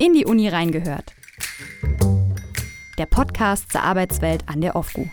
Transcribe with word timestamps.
In 0.00 0.14
die 0.14 0.24
Uni 0.24 0.48
reingehört. 0.48 1.12
Der 2.96 3.04
Podcast 3.04 3.70
zur 3.70 3.82
Arbeitswelt 3.82 4.44
an 4.46 4.62
der 4.62 4.74
OFGU. 4.74 5.08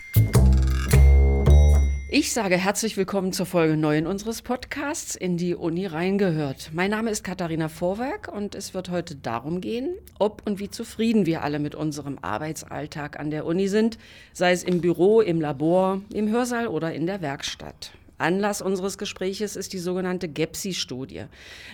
Ich 2.09 2.31
sage 2.31 2.55
herzlich 2.55 2.95
willkommen 2.95 3.33
zur 3.33 3.45
Folge 3.45 3.75
9 3.75 4.07
unseres 4.07 4.41
Podcasts 4.41 5.17
in 5.17 5.35
die 5.35 5.55
Uni 5.55 5.87
reingehört. 5.87 6.71
Mein 6.71 6.91
Name 6.91 7.09
ist 7.09 7.25
Katharina 7.25 7.67
Vorwerk 7.67 8.31
und 8.33 8.55
es 8.55 8.73
wird 8.73 8.89
heute 8.89 9.15
darum 9.15 9.59
gehen, 9.59 9.93
ob 10.19 10.41
und 10.45 10.59
wie 10.59 10.69
zufrieden 10.69 11.25
wir 11.25 11.43
alle 11.43 11.59
mit 11.59 11.75
unserem 11.75 12.17
Arbeitsalltag 12.21 13.19
an 13.19 13.29
der 13.29 13.45
Uni 13.45 13.67
sind, 13.67 13.97
sei 14.31 14.53
es 14.53 14.63
im 14.63 14.79
Büro, 14.79 15.19
im 15.19 15.41
Labor, 15.41 15.99
im 16.13 16.29
Hörsaal 16.29 16.67
oder 16.67 16.93
in 16.93 17.07
der 17.07 17.21
Werkstatt. 17.21 17.91
Anlass 18.17 18.61
unseres 18.61 18.97
Gespräches 18.97 19.55
ist 19.55 19.73
die 19.73 19.77
sogenannte 19.77 20.27
GEPSI-Studie, 20.27 21.25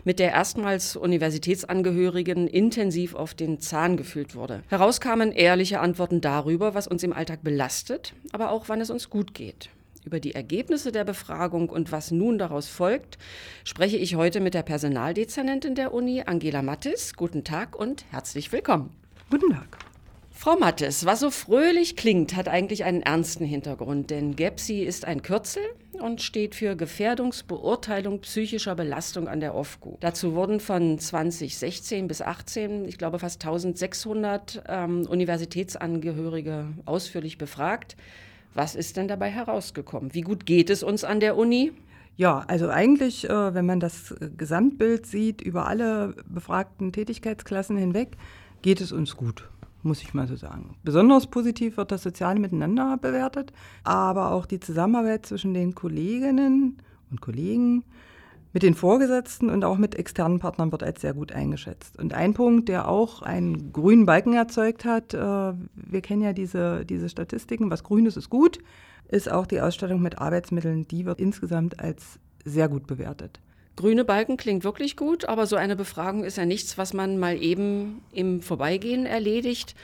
mit 0.03 0.19
der 0.19 0.31
erstmals 0.31 0.97
Universitätsangehörigen 0.97 2.47
intensiv 2.47 3.15
auf 3.15 3.33
den 3.33 3.59
Zahn 3.59 3.95
gefühlt 3.95 4.35
wurde. 4.35 4.63
Heraus 4.67 4.99
kamen 4.99 5.31
ehrliche 5.31 5.79
Antworten 5.79 6.19
darüber, 6.19 6.73
was 6.73 6.87
uns 6.87 7.03
im 7.03 7.13
Alltag 7.13 7.43
belastet, 7.43 8.13
aber 8.33 8.51
auch 8.51 8.67
wann 8.67 8.81
es 8.81 8.89
uns 8.89 9.09
gut 9.09 9.33
geht. 9.33 9.69
Über 10.03 10.19
die 10.19 10.35
Ergebnisse 10.35 10.91
der 10.91 11.05
Befragung 11.05 11.69
und 11.69 11.93
was 11.93 12.11
nun 12.11 12.37
daraus 12.37 12.67
folgt, 12.67 13.17
spreche 13.63 13.95
ich 13.95 14.15
heute 14.15 14.41
mit 14.41 14.53
der 14.53 14.63
Personaldezernentin 14.63 15.75
der 15.75 15.93
Uni, 15.93 16.23
Angela 16.25 16.61
Mattis. 16.61 17.13
Guten 17.15 17.45
Tag 17.45 17.73
und 17.73 18.03
herzlich 18.11 18.51
willkommen. 18.51 18.89
Guten 19.29 19.51
Tag. 19.51 19.77
Frau 20.31 20.57
Mattes, 20.57 21.05
was 21.05 21.21
so 21.21 21.29
fröhlich 21.29 21.95
klingt, 21.95 22.35
hat 22.35 22.49
eigentlich 22.49 22.83
einen 22.83 23.01
ernsten 23.01 23.45
Hintergrund, 23.45 24.09
denn 24.09 24.35
GEPSI 24.35 24.83
ist 24.83 25.05
ein 25.05 25.21
Kürzel 25.21 25.63
und 25.99 26.21
steht 26.21 26.55
für 26.55 26.75
Gefährdungsbeurteilung 26.75 28.21
psychischer 28.21 28.75
Belastung 28.75 29.27
an 29.27 29.39
der 29.39 29.55
OFGU. 29.55 29.97
Dazu 29.99 30.33
wurden 30.33 30.59
von 30.59 30.99
2016 30.99 32.07
bis 32.07 32.17
2018, 32.17 32.85
ich 32.85 32.97
glaube 32.97 33.19
fast 33.19 33.43
1600 33.43 34.63
ähm, 34.67 35.05
Universitätsangehörige 35.07 36.67
ausführlich 36.85 37.37
befragt. 37.37 37.95
Was 38.53 38.75
ist 38.75 38.97
denn 38.97 39.07
dabei 39.07 39.29
herausgekommen? 39.29 40.13
Wie 40.13 40.21
gut 40.21 40.45
geht 40.45 40.69
es 40.69 40.83
uns 40.83 41.03
an 41.03 41.19
der 41.19 41.37
Uni? 41.37 41.71
Ja, 42.15 42.43
also 42.47 42.69
eigentlich, 42.69 43.27
äh, 43.27 43.53
wenn 43.53 43.65
man 43.65 43.79
das 43.79 44.13
Gesamtbild 44.37 45.07
sieht, 45.07 45.41
über 45.41 45.67
alle 45.67 46.15
befragten 46.27 46.91
Tätigkeitsklassen 46.91 47.77
hinweg, 47.77 48.17
geht 48.61 48.81
es 48.81 48.91
uns 48.91 49.17
gut 49.17 49.49
muss 49.83 50.01
ich 50.01 50.13
mal 50.13 50.27
so 50.27 50.35
sagen. 50.35 50.75
Besonders 50.83 51.27
positiv 51.27 51.77
wird 51.77 51.91
das 51.91 52.03
soziale 52.03 52.39
Miteinander 52.39 52.97
bewertet, 52.97 53.53
aber 53.83 54.31
auch 54.31 54.45
die 54.45 54.59
Zusammenarbeit 54.59 55.25
zwischen 55.25 55.53
den 55.53 55.75
Kolleginnen 55.75 56.77
und 57.11 57.21
Kollegen 57.21 57.83
mit 58.53 58.63
den 58.63 58.75
Vorgesetzten 58.75 59.49
und 59.49 59.65
auch 59.65 59.77
mit 59.77 59.95
externen 59.95 60.39
Partnern 60.39 60.71
wird 60.71 60.83
als 60.83 61.01
sehr 61.01 61.13
gut 61.13 61.31
eingeschätzt. 61.31 61.97
Und 61.99 62.13
ein 62.13 62.33
Punkt, 62.33 62.69
der 62.69 62.87
auch 62.87 63.23
einen 63.23 63.73
grünen 63.73 64.05
Balken 64.05 64.33
erzeugt 64.33 64.85
hat, 64.85 65.13
äh, 65.13 65.17
wir 65.17 66.01
kennen 66.01 66.21
ja 66.21 66.33
diese, 66.33 66.85
diese 66.85 67.09
Statistiken, 67.09 67.71
was 67.71 67.83
grün 67.83 68.05
ist, 68.05 68.15
ist 68.15 68.29
gut, 68.29 68.59
ist 69.09 69.29
auch 69.29 69.47
die 69.47 69.59
Ausstattung 69.59 70.01
mit 70.01 70.19
Arbeitsmitteln, 70.19 70.87
die 70.87 71.05
wird 71.05 71.19
insgesamt 71.19 71.79
als 71.79 72.19
sehr 72.45 72.69
gut 72.69 72.85
bewertet. 72.85 73.39
Grüne 73.75 74.05
Balken 74.05 74.37
klingt 74.37 74.63
wirklich 74.63 74.95
gut, 74.95 75.25
aber 75.25 75.47
so 75.47 75.55
eine 75.55 75.75
Befragung 75.75 76.23
ist 76.23 76.37
ja 76.37 76.45
nichts, 76.45 76.77
was 76.77 76.93
man 76.93 77.17
mal 77.17 77.41
eben 77.41 78.01
im 78.11 78.41
Vorbeigehen 78.41 79.05
erledigt. 79.05 79.75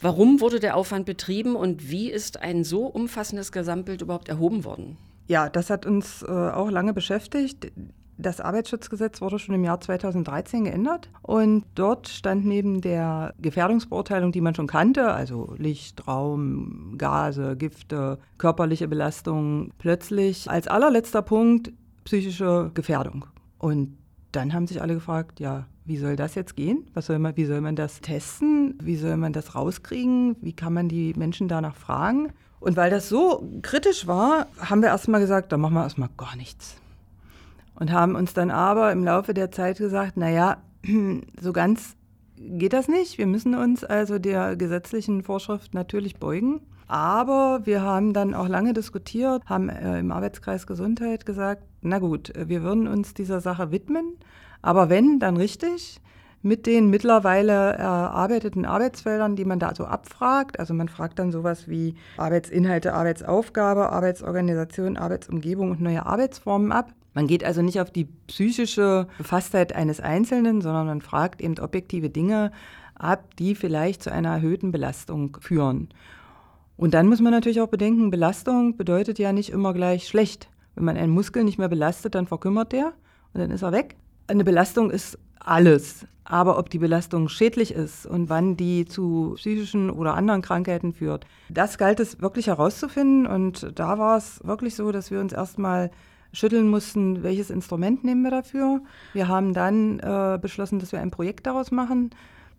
Warum 0.00 0.40
wurde 0.40 0.60
der 0.60 0.76
Aufwand 0.76 1.06
betrieben 1.06 1.56
und 1.56 1.90
wie 1.90 2.10
ist 2.10 2.40
ein 2.40 2.64
so 2.64 2.86
umfassendes 2.86 3.52
Gesamtbild 3.52 4.02
überhaupt 4.02 4.28
erhoben 4.28 4.64
worden? 4.64 4.96
Ja, 5.26 5.48
das 5.48 5.70
hat 5.70 5.86
uns 5.86 6.22
äh, 6.22 6.26
auch 6.26 6.70
lange 6.70 6.94
beschäftigt. 6.94 7.70
Das 8.16 8.40
Arbeitsschutzgesetz 8.40 9.20
wurde 9.20 9.38
schon 9.38 9.54
im 9.54 9.62
Jahr 9.62 9.80
2013 9.80 10.64
geändert 10.64 11.08
und 11.22 11.64
dort 11.76 12.08
stand 12.08 12.44
neben 12.44 12.80
der 12.80 13.34
Gefährdungsbeurteilung, 13.38 14.32
die 14.32 14.40
man 14.40 14.56
schon 14.56 14.66
kannte, 14.66 15.12
also 15.12 15.54
Licht, 15.56 16.08
Raum, 16.08 16.94
Gase, 16.98 17.56
Gifte, 17.56 18.18
körperliche 18.36 18.88
Belastung, 18.88 19.72
plötzlich 19.78 20.50
als 20.50 20.66
allerletzter 20.66 21.22
Punkt 21.22 21.72
psychische 22.08 22.70
Gefährdung. 22.72 23.26
Und 23.58 23.98
dann 24.32 24.54
haben 24.54 24.66
sich 24.66 24.80
alle 24.80 24.94
gefragt, 24.94 25.40
ja, 25.40 25.66
wie 25.84 25.98
soll 25.98 26.16
das 26.16 26.34
jetzt 26.34 26.56
gehen? 26.56 26.86
Was 26.94 27.04
soll 27.04 27.18
man, 27.18 27.36
wie 27.36 27.44
soll 27.44 27.60
man 27.60 27.76
das 27.76 28.00
testen? 28.00 28.78
Wie 28.82 28.96
soll 28.96 29.18
man 29.18 29.34
das 29.34 29.54
rauskriegen? 29.54 30.36
Wie 30.40 30.54
kann 30.54 30.72
man 30.72 30.88
die 30.88 31.12
Menschen 31.14 31.48
danach 31.48 31.76
fragen? 31.76 32.32
Und 32.60 32.78
weil 32.78 32.90
das 32.90 33.10
so 33.10 33.46
kritisch 33.60 34.06
war, 34.06 34.46
haben 34.58 34.80
wir 34.80 34.88
erstmal 34.88 35.20
gesagt, 35.20 35.52
da 35.52 35.58
machen 35.58 35.74
wir 35.74 35.82
erstmal 35.82 36.08
gar 36.16 36.34
nichts. 36.34 36.76
Und 37.74 37.92
haben 37.92 38.16
uns 38.16 38.32
dann 38.32 38.50
aber 38.50 38.90
im 38.90 39.04
Laufe 39.04 39.34
der 39.34 39.50
Zeit 39.50 39.76
gesagt, 39.76 40.16
naja, 40.16 40.56
so 41.40 41.52
ganz 41.52 41.94
geht 42.38 42.72
das 42.72 42.88
nicht. 42.88 43.18
Wir 43.18 43.26
müssen 43.26 43.54
uns 43.54 43.84
also 43.84 44.18
der 44.18 44.56
gesetzlichen 44.56 45.22
Vorschrift 45.22 45.74
natürlich 45.74 46.16
beugen. 46.16 46.62
Aber 46.86 47.66
wir 47.66 47.82
haben 47.82 48.14
dann 48.14 48.32
auch 48.32 48.48
lange 48.48 48.72
diskutiert, 48.72 49.42
haben 49.44 49.68
äh, 49.68 49.98
im 49.98 50.10
Arbeitskreis 50.10 50.66
Gesundheit 50.66 51.26
gesagt, 51.26 51.62
na 51.88 51.98
gut, 51.98 52.34
äh, 52.36 52.48
wir 52.48 52.62
würden 52.62 52.86
uns 52.86 53.14
dieser 53.14 53.40
Sache 53.40 53.70
widmen, 53.70 54.16
aber 54.62 54.88
wenn, 54.88 55.18
dann 55.18 55.36
richtig 55.36 56.00
mit 56.42 56.66
den 56.66 56.88
mittlerweile 56.88 57.72
erarbeiteten 57.72 58.64
Arbeitsfeldern, 58.64 59.34
die 59.34 59.44
man 59.44 59.58
da 59.58 59.74
so 59.74 59.84
abfragt. 59.84 60.60
Also 60.60 60.72
man 60.72 60.88
fragt 60.88 61.18
dann 61.18 61.32
sowas 61.32 61.68
wie 61.68 61.96
Arbeitsinhalte, 62.16 62.94
Arbeitsaufgabe, 62.94 63.90
Arbeitsorganisation, 63.90 64.96
Arbeitsumgebung 64.96 65.72
und 65.72 65.80
neue 65.80 66.06
Arbeitsformen 66.06 66.70
ab. 66.70 66.92
Man 67.14 67.26
geht 67.26 67.42
also 67.42 67.62
nicht 67.62 67.80
auf 67.80 67.90
die 67.90 68.04
psychische 68.28 69.08
Befasstheit 69.18 69.74
eines 69.74 70.00
Einzelnen, 70.00 70.60
sondern 70.60 70.86
man 70.86 71.00
fragt 71.00 71.40
eben 71.40 71.58
objektive 71.58 72.10
Dinge 72.10 72.52
ab, 72.94 73.24
die 73.38 73.54
vielleicht 73.54 74.02
zu 74.02 74.12
einer 74.12 74.30
erhöhten 74.30 74.70
Belastung 74.70 75.36
führen. 75.40 75.88
Und 76.76 76.94
dann 76.94 77.08
muss 77.08 77.20
man 77.20 77.32
natürlich 77.32 77.60
auch 77.60 77.68
bedenken, 77.68 78.10
Belastung 78.10 78.76
bedeutet 78.76 79.18
ja 79.18 79.32
nicht 79.32 79.50
immer 79.50 79.74
gleich 79.74 80.06
schlecht. 80.06 80.48
Wenn 80.78 80.84
man 80.84 80.96
einen 80.96 81.12
Muskel 81.12 81.42
nicht 81.42 81.58
mehr 81.58 81.68
belastet, 81.68 82.14
dann 82.14 82.28
verkümmert 82.28 82.70
der 82.70 82.92
und 83.34 83.40
dann 83.40 83.50
ist 83.50 83.62
er 83.62 83.72
weg. 83.72 83.96
Eine 84.28 84.44
Belastung 84.44 84.92
ist 84.92 85.18
alles. 85.40 86.06
Aber 86.22 86.56
ob 86.56 86.70
die 86.70 86.78
Belastung 86.78 87.28
schädlich 87.28 87.74
ist 87.74 88.06
und 88.06 88.28
wann 88.28 88.56
die 88.56 88.84
zu 88.84 89.32
psychischen 89.34 89.90
oder 89.90 90.14
anderen 90.14 90.40
Krankheiten 90.40 90.92
führt, 90.92 91.26
das 91.48 91.78
galt 91.78 91.98
es 91.98 92.20
wirklich 92.20 92.46
herauszufinden. 92.46 93.26
Und 93.26 93.72
da 93.74 93.98
war 93.98 94.18
es 94.18 94.40
wirklich 94.44 94.76
so, 94.76 94.92
dass 94.92 95.10
wir 95.10 95.18
uns 95.18 95.32
erstmal 95.32 95.90
schütteln 96.32 96.68
mussten, 96.68 97.24
welches 97.24 97.50
Instrument 97.50 98.04
nehmen 98.04 98.22
wir 98.22 98.30
dafür. 98.30 98.80
Wir 99.14 99.26
haben 99.26 99.54
dann 99.54 99.98
äh, 99.98 100.38
beschlossen, 100.40 100.78
dass 100.78 100.92
wir 100.92 101.00
ein 101.00 101.10
Projekt 101.10 101.48
daraus 101.48 101.72
machen. 101.72 102.10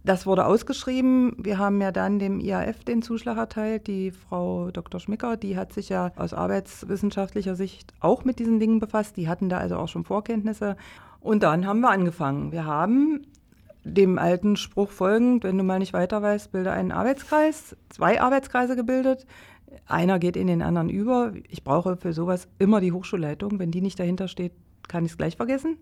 Das 0.04 0.26
wurde 0.26 0.46
ausgeschrieben. 0.46 1.34
Wir 1.38 1.58
haben 1.58 1.82
ja 1.82 1.92
dann 1.92 2.20
dem 2.20 2.40
IAF 2.40 2.84
den 2.86 3.02
Zuschlag 3.02 3.38
erteilt. 3.38 3.88
Die 3.88 4.12
Frau 4.12 4.72
Dr. 4.72 5.00
Schmicker, 5.00 5.36
die 5.36 5.58
hat 5.58 5.74
sich 5.74 5.90
ja 5.90 6.12
aus 6.16 6.34
arbeitswissenschaftlicher 6.34 7.56
Sicht 7.56 7.94
auch 8.00 8.24
mit 8.24 8.40
diesen 8.40 8.60
Dingen 8.60 8.80
befasst. 8.80 9.18
Die 9.18 9.28
hatten 9.28 9.50
da 9.50 9.58
also 9.58 9.76
auch 9.76 9.90
schon 9.90 10.06
Vorkenntnisse. 10.06 10.78
Und 11.20 11.44
dann 11.44 11.68
haben 11.68 11.82
wir 11.82 11.90
angefangen. 11.90 12.54
Wir 12.54 12.66
haben 12.66 13.26
dem 13.84 14.18
alten 14.18 14.56
Spruch 14.56 14.90
folgend, 14.90 15.44
wenn 15.44 15.58
du 15.58 15.64
mal 15.64 15.80
nicht 15.80 15.94
weiter 15.94 16.22
weißt, 16.22 16.52
bilde 16.52 16.72
einen 16.72 16.92
Arbeitskreis, 16.92 17.76
zwei 17.90 18.22
Arbeitskreise 18.22 18.76
gebildet. 18.76 19.26
Einer 19.86 20.20
geht 20.20 20.38
in 20.38 20.48
den 20.48 20.62
anderen 20.62 20.90
über. 20.90 21.34
Ich 21.50 21.64
brauche 21.64 21.98
für 21.98 22.14
sowas 22.14 22.48
immer 22.58 22.80
die 22.80 22.92
Hochschulleitung. 22.92 23.60
Wenn 23.60 23.72
die 23.72 23.82
nicht 23.82 24.00
dahinter 24.00 24.28
steht, 24.28 24.54
kann 24.88 25.06
ich 25.06 25.12
es 25.12 25.18
gleich 25.18 25.36
vergessen. 25.36 25.78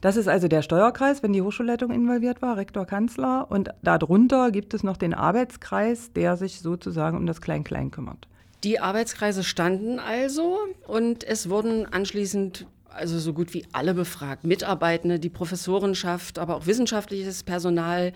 Das 0.00 0.16
ist 0.16 0.28
also 0.28 0.46
der 0.46 0.62
Steuerkreis, 0.62 1.22
wenn 1.22 1.32
die 1.32 1.42
Hochschulleitung 1.42 1.90
involviert 1.90 2.40
war, 2.40 2.56
Rektor, 2.56 2.86
Kanzler. 2.86 3.46
Und 3.50 3.70
darunter 3.82 4.50
gibt 4.50 4.74
es 4.74 4.82
noch 4.82 4.96
den 4.96 5.12
Arbeitskreis, 5.12 6.12
der 6.12 6.36
sich 6.36 6.60
sozusagen 6.60 7.16
um 7.16 7.26
das 7.26 7.40
Klein-Klein 7.40 7.90
kümmert. 7.90 8.28
Die 8.64 8.80
Arbeitskreise 8.80 9.44
standen 9.44 9.98
also 9.98 10.58
und 10.86 11.24
es 11.24 11.48
wurden 11.48 11.86
anschließend 11.86 12.66
also 12.88 13.18
so 13.18 13.32
gut 13.32 13.54
wie 13.54 13.64
alle 13.72 13.94
befragt, 13.94 14.44
Mitarbeitende, 14.44 15.20
die 15.20 15.28
Professorenschaft, 15.28 16.38
aber 16.38 16.56
auch 16.56 16.66
wissenschaftliches 16.66 17.44
Personal. 17.44 18.12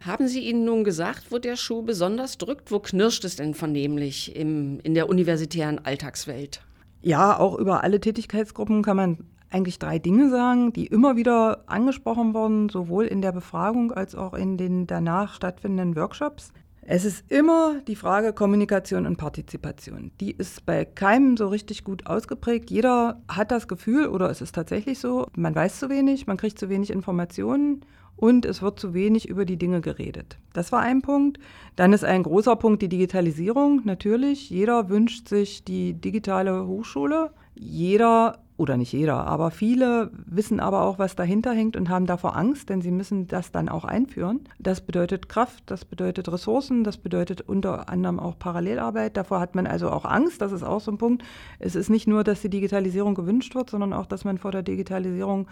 Haben 0.00 0.26
Sie 0.26 0.40
Ihnen 0.40 0.64
nun 0.64 0.84
gesagt, 0.84 1.30
wo 1.30 1.38
der 1.38 1.56
Schuh 1.56 1.82
besonders 1.82 2.38
drückt? 2.38 2.70
Wo 2.70 2.80
knirscht 2.80 3.24
es 3.24 3.36
denn 3.36 3.54
vernehmlich 3.54 4.34
im, 4.34 4.80
in 4.80 4.94
der 4.94 5.08
universitären 5.08 5.78
Alltagswelt? 5.84 6.62
Ja, 7.02 7.38
auch 7.38 7.56
über 7.56 7.84
alle 7.84 8.00
Tätigkeitsgruppen 8.00 8.82
kann 8.82 8.96
man 8.96 9.18
eigentlich 9.52 9.78
drei 9.78 9.98
Dinge 9.98 10.30
sagen, 10.30 10.72
die 10.72 10.86
immer 10.86 11.16
wieder 11.16 11.64
angesprochen 11.66 12.34
wurden, 12.34 12.68
sowohl 12.68 13.06
in 13.06 13.22
der 13.22 13.32
Befragung 13.32 13.92
als 13.92 14.14
auch 14.14 14.34
in 14.34 14.56
den 14.56 14.86
danach 14.86 15.34
stattfindenden 15.34 15.96
Workshops. 15.96 16.52
Es 16.84 17.04
ist 17.04 17.30
immer 17.30 17.80
die 17.86 17.94
Frage 17.94 18.32
Kommunikation 18.32 19.06
und 19.06 19.16
Partizipation. 19.16 20.10
Die 20.20 20.32
ist 20.32 20.66
bei 20.66 20.84
keinem 20.84 21.36
so 21.36 21.46
richtig 21.46 21.84
gut 21.84 22.06
ausgeprägt. 22.06 22.72
Jeder 22.72 23.22
hat 23.28 23.52
das 23.52 23.68
Gefühl, 23.68 24.08
oder 24.08 24.28
es 24.30 24.40
ist 24.40 24.54
tatsächlich 24.54 24.98
so, 24.98 25.28
man 25.36 25.54
weiß 25.54 25.78
zu 25.78 25.90
wenig, 25.90 26.26
man 26.26 26.36
kriegt 26.36 26.58
zu 26.58 26.68
wenig 26.68 26.90
Informationen 26.90 27.84
und 28.16 28.44
es 28.44 28.62
wird 28.62 28.80
zu 28.80 28.94
wenig 28.94 29.28
über 29.28 29.44
die 29.44 29.58
Dinge 29.58 29.80
geredet. 29.80 30.38
Das 30.52 30.72
war 30.72 30.80
ein 30.80 31.02
Punkt. 31.02 31.38
Dann 31.76 31.92
ist 31.92 32.04
ein 32.04 32.24
großer 32.24 32.56
Punkt 32.56 32.82
die 32.82 32.88
Digitalisierung. 32.88 33.82
Natürlich, 33.84 34.50
jeder 34.50 34.88
wünscht 34.88 35.28
sich 35.28 35.64
die 35.64 35.94
digitale 35.94 36.66
Hochschule. 36.66 37.30
Jeder 37.54 38.40
oder 38.62 38.76
nicht 38.76 38.92
jeder, 38.92 39.26
aber 39.26 39.50
viele 39.50 40.12
wissen 40.12 40.60
aber 40.60 40.82
auch, 40.82 41.00
was 41.00 41.16
dahinter 41.16 41.52
hängt 41.52 41.76
und 41.76 41.88
haben 41.88 42.06
davor 42.06 42.36
Angst, 42.36 42.68
denn 42.68 42.80
sie 42.80 42.92
müssen 42.92 43.26
das 43.26 43.50
dann 43.50 43.68
auch 43.68 43.84
einführen. 43.84 44.40
Das 44.60 44.80
bedeutet 44.80 45.28
Kraft, 45.28 45.64
das 45.66 45.84
bedeutet 45.84 46.30
Ressourcen, 46.30 46.84
das 46.84 46.96
bedeutet 46.96 47.40
unter 47.40 47.88
anderem 47.88 48.20
auch 48.20 48.38
Parallelarbeit. 48.38 49.16
Davor 49.16 49.40
hat 49.40 49.56
man 49.56 49.66
also 49.66 49.90
auch 49.90 50.04
Angst, 50.04 50.40
das 50.40 50.52
ist 50.52 50.62
auch 50.62 50.80
so 50.80 50.92
ein 50.92 50.98
Punkt. 50.98 51.24
Es 51.58 51.74
ist 51.74 51.90
nicht 51.90 52.06
nur, 52.06 52.22
dass 52.22 52.40
die 52.40 52.50
Digitalisierung 52.50 53.16
gewünscht 53.16 53.56
wird, 53.56 53.68
sondern 53.68 53.92
auch, 53.92 54.06
dass 54.06 54.24
man 54.24 54.38
vor 54.38 54.52
der 54.52 54.62
Digitalisierung 54.62 55.48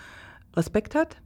Respekt 0.56 0.94
hat. 0.94 1.16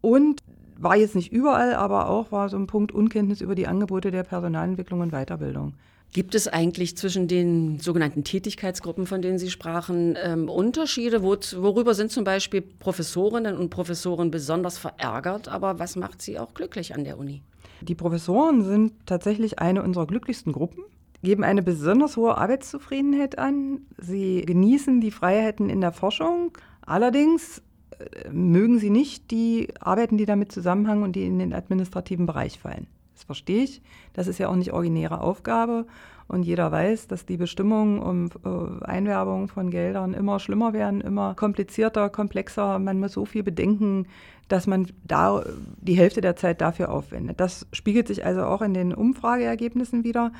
Und 0.00 0.40
war 0.78 0.96
jetzt 0.96 1.14
nicht 1.14 1.30
überall, 1.30 1.74
aber 1.74 2.08
auch 2.08 2.32
war 2.32 2.48
so 2.48 2.56
ein 2.56 2.66
Punkt 2.66 2.90
Unkenntnis 2.90 3.42
über 3.42 3.54
die 3.54 3.66
Angebote 3.66 4.10
der 4.10 4.22
Personalentwicklung 4.22 5.00
und 5.00 5.12
Weiterbildung. 5.12 5.74
Gibt 6.12 6.34
es 6.34 6.46
eigentlich 6.46 6.94
zwischen 6.98 7.26
den 7.26 7.80
sogenannten 7.80 8.22
Tätigkeitsgruppen, 8.22 9.06
von 9.06 9.22
denen 9.22 9.38
Sie 9.38 9.50
sprachen, 9.50 10.18
ähm, 10.22 10.50
Unterschiede? 10.50 11.22
Wo, 11.22 11.36
worüber 11.56 11.94
sind 11.94 12.10
zum 12.10 12.24
Beispiel 12.24 12.60
Professorinnen 12.60 13.56
und 13.56 13.70
Professoren 13.70 14.30
besonders 14.30 14.76
verärgert? 14.76 15.48
Aber 15.48 15.78
was 15.78 15.96
macht 15.96 16.20
sie 16.20 16.38
auch 16.38 16.52
glücklich 16.52 16.94
an 16.94 17.04
der 17.04 17.18
Uni? 17.18 17.40
Die 17.80 17.94
Professoren 17.94 18.62
sind 18.62 18.92
tatsächlich 19.06 19.58
eine 19.58 19.82
unserer 19.82 20.06
glücklichsten 20.06 20.52
Gruppen, 20.52 20.84
geben 21.22 21.44
eine 21.44 21.62
besonders 21.62 22.18
hohe 22.18 22.36
Arbeitszufriedenheit 22.36 23.38
an. 23.38 23.86
Sie 23.96 24.42
genießen 24.42 25.00
die 25.00 25.12
Freiheiten 25.12 25.70
in 25.70 25.80
der 25.80 25.92
Forschung. 25.92 26.52
Allerdings 26.82 27.62
äh, 27.98 28.28
mögen 28.30 28.78
sie 28.78 28.90
nicht 28.90 29.30
die 29.30 29.68
Arbeiten, 29.80 30.18
die 30.18 30.26
damit 30.26 30.52
zusammenhängen 30.52 31.04
und 31.04 31.16
die 31.16 31.24
in 31.24 31.38
den 31.38 31.54
administrativen 31.54 32.26
Bereich 32.26 32.58
fallen. 32.58 32.86
Das 33.14 33.24
verstehe 33.24 33.64
ich. 33.64 33.82
Das 34.12 34.26
ist 34.26 34.38
ja 34.38 34.48
auch 34.48 34.56
nicht 34.56 34.72
originäre 34.72 35.20
Aufgabe. 35.20 35.86
Und 36.28 36.44
jeder 36.44 36.72
weiß, 36.72 37.08
dass 37.08 37.26
die 37.26 37.36
Bestimmungen 37.36 37.98
um 37.98 38.30
äh, 38.44 38.84
Einwerbung 38.84 39.48
von 39.48 39.70
Geldern 39.70 40.14
immer 40.14 40.38
schlimmer 40.38 40.72
werden, 40.72 41.00
immer 41.00 41.34
komplizierter, 41.34 42.08
komplexer. 42.08 42.78
Man 42.78 43.00
muss 43.00 43.12
so 43.12 43.26
viel 43.26 43.42
bedenken, 43.42 44.06
dass 44.48 44.66
man 44.66 44.86
da 45.04 45.44
die 45.78 45.94
Hälfte 45.94 46.20
der 46.20 46.36
Zeit 46.36 46.60
dafür 46.60 46.90
aufwendet. 46.90 47.40
Das 47.40 47.66
spiegelt 47.72 48.08
sich 48.08 48.24
also 48.24 48.44
auch 48.44 48.62
in 48.62 48.72
den 48.72 48.94
Umfrageergebnissen 48.94 50.04
wieder. 50.04 50.32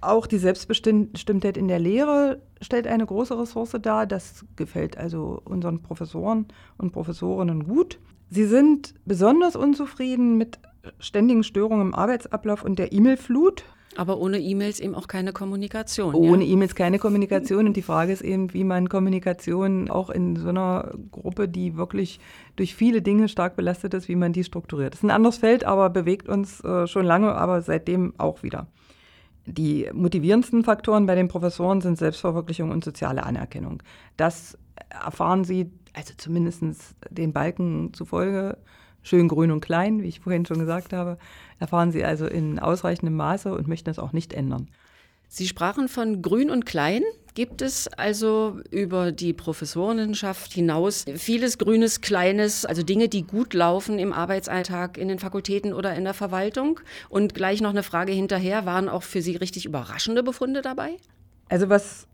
Auch 0.00 0.26
die 0.26 0.38
Selbstbestimmtheit 0.38 1.56
in 1.56 1.68
der 1.68 1.78
Lehre 1.78 2.40
stellt 2.60 2.86
eine 2.86 3.06
große 3.06 3.38
Ressource 3.38 3.76
dar. 3.80 4.06
Das 4.06 4.44
gefällt 4.56 4.98
also 4.98 5.40
unseren 5.44 5.80
Professoren 5.82 6.46
und 6.76 6.92
Professorinnen 6.92 7.64
gut. 7.64 7.98
Sie 8.28 8.44
sind 8.44 8.94
besonders 9.04 9.56
unzufrieden 9.56 10.38
mit 10.38 10.58
ständigen 10.98 11.44
Störungen 11.44 11.88
im 11.88 11.94
Arbeitsablauf 11.94 12.64
und 12.64 12.78
der 12.78 12.92
E-Mail-Flut. 12.92 13.64
Aber 13.96 14.18
ohne 14.18 14.38
E-Mails 14.38 14.80
eben 14.80 14.94
auch 14.94 15.06
keine 15.06 15.32
Kommunikation. 15.32 16.14
Ohne 16.14 16.44
ja? 16.44 16.52
E-Mails 16.52 16.74
keine 16.74 16.98
Kommunikation. 16.98 17.66
Und 17.66 17.76
die 17.76 17.82
Frage 17.82 18.12
ist 18.12 18.22
eben, 18.22 18.54
wie 18.54 18.64
man 18.64 18.88
Kommunikation 18.88 19.90
auch 19.90 20.08
in 20.08 20.36
so 20.36 20.48
einer 20.48 20.94
Gruppe, 21.10 21.46
die 21.46 21.76
wirklich 21.76 22.18
durch 22.56 22.74
viele 22.74 23.02
Dinge 23.02 23.28
stark 23.28 23.54
belastet 23.54 23.92
ist, 23.92 24.08
wie 24.08 24.16
man 24.16 24.32
die 24.32 24.44
strukturiert. 24.44 24.94
Das 24.94 25.00
ist 25.00 25.04
ein 25.04 25.10
anderes 25.10 25.36
Feld, 25.36 25.64
aber 25.64 25.90
bewegt 25.90 26.28
uns 26.28 26.64
äh, 26.64 26.86
schon 26.86 27.04
lange, 27.04 27.34
aber 27.34 27.60
seitdem 27.60 28.14
auch 28.16 28.42
wieder. 28.42 28.66
Die 29.44 29.90
motivierendsten 29.92 30.64
Faktoren 30.64 31.04
bei 31.04 31.14
den 31.14 31.28
Professoren 31.28 31.80
sind 31.80 31.98
Selbstverwirklichung 31.98 32.70
und 32.70 32.84
soziale 32.84 33.24
Anerkennung. 33.24 33.82
Das 34.16 34.56
erfahren 34.88 35.44
sie, 35.44 35.70
also 35.92 36.14
zumindest 36.16 36.62
den 37.10 37.32
Balken 37.32 37.92
zufolge, 37.92 38.56
schön 39.02 39.28
grün 39.28 39.50
und 39.50 39.60
klein, 39.60 40.02
wie 40.02 40.08
ich 40.08 40.20
vorhin 40.20 40.46
schon 40.46 40.58
gesagt 40.58 40.92
habe, 40.92 41.18
erfahren 41.58 41.92
sie 41.92 42.04
also 42.04 42.26
in 42.26 42.58
ausreichendem 42.58 43.16
Maße 43.16 43.52
und 43.52 43.68
möchten 43.68 43.90
es 43.90 43.98
auch 43.98 44.12
nicht 44.12 44.32
ändern. 44.32 44.68
Sie 45.28 45.48
sprachen 45.48 45.88
von 45.88 46.20
grün 46.20 46.50
und 46.50 46.66
klein. 46.66 47.02
Gibt 47.34 47.62
es 47.62 47.88
also 47.88 48.60
über 48.70 49.12
die 49.12 49.32
Professorenschaft 49.32 50.52
hinaus 50.52 51.06
vieles 51.16 51.56
Grünes, 51.56 52.02
Kleines, 52.02 52.66
also 52.66 52.82
Dinge, 52.82 53.08
die 53.08 53.22
gut 53.22 53.54
laufen 53.54 53.98
im 53.98 54.12
Arbeitsalltag 54.12 54.98
in 54.98 55.08
den 55.08 55.18
Fakultäten 55.18 55.72
oder 55.72 55.94
in 55.94 56.04
der 56.04 56.12
Verwaltung? 56.12 56.80
Und 57.08 57.34
gleich 57.34 57.62
noch 57.62 57.70
eine 57.70 57.82
Frage 57.82 58.12
hinterher, 58.12 58.66
waren 58.66 58.90
auch 58.90 59.02
für 59.02 59.22
Sie 59.22 59.36
richtig 59.36 59.64
überraschende 59.64 60.22
Befunde 60.22 60.60
dabei? 60.60 60.98
Also 61.48 61.70
was 61.70 62.06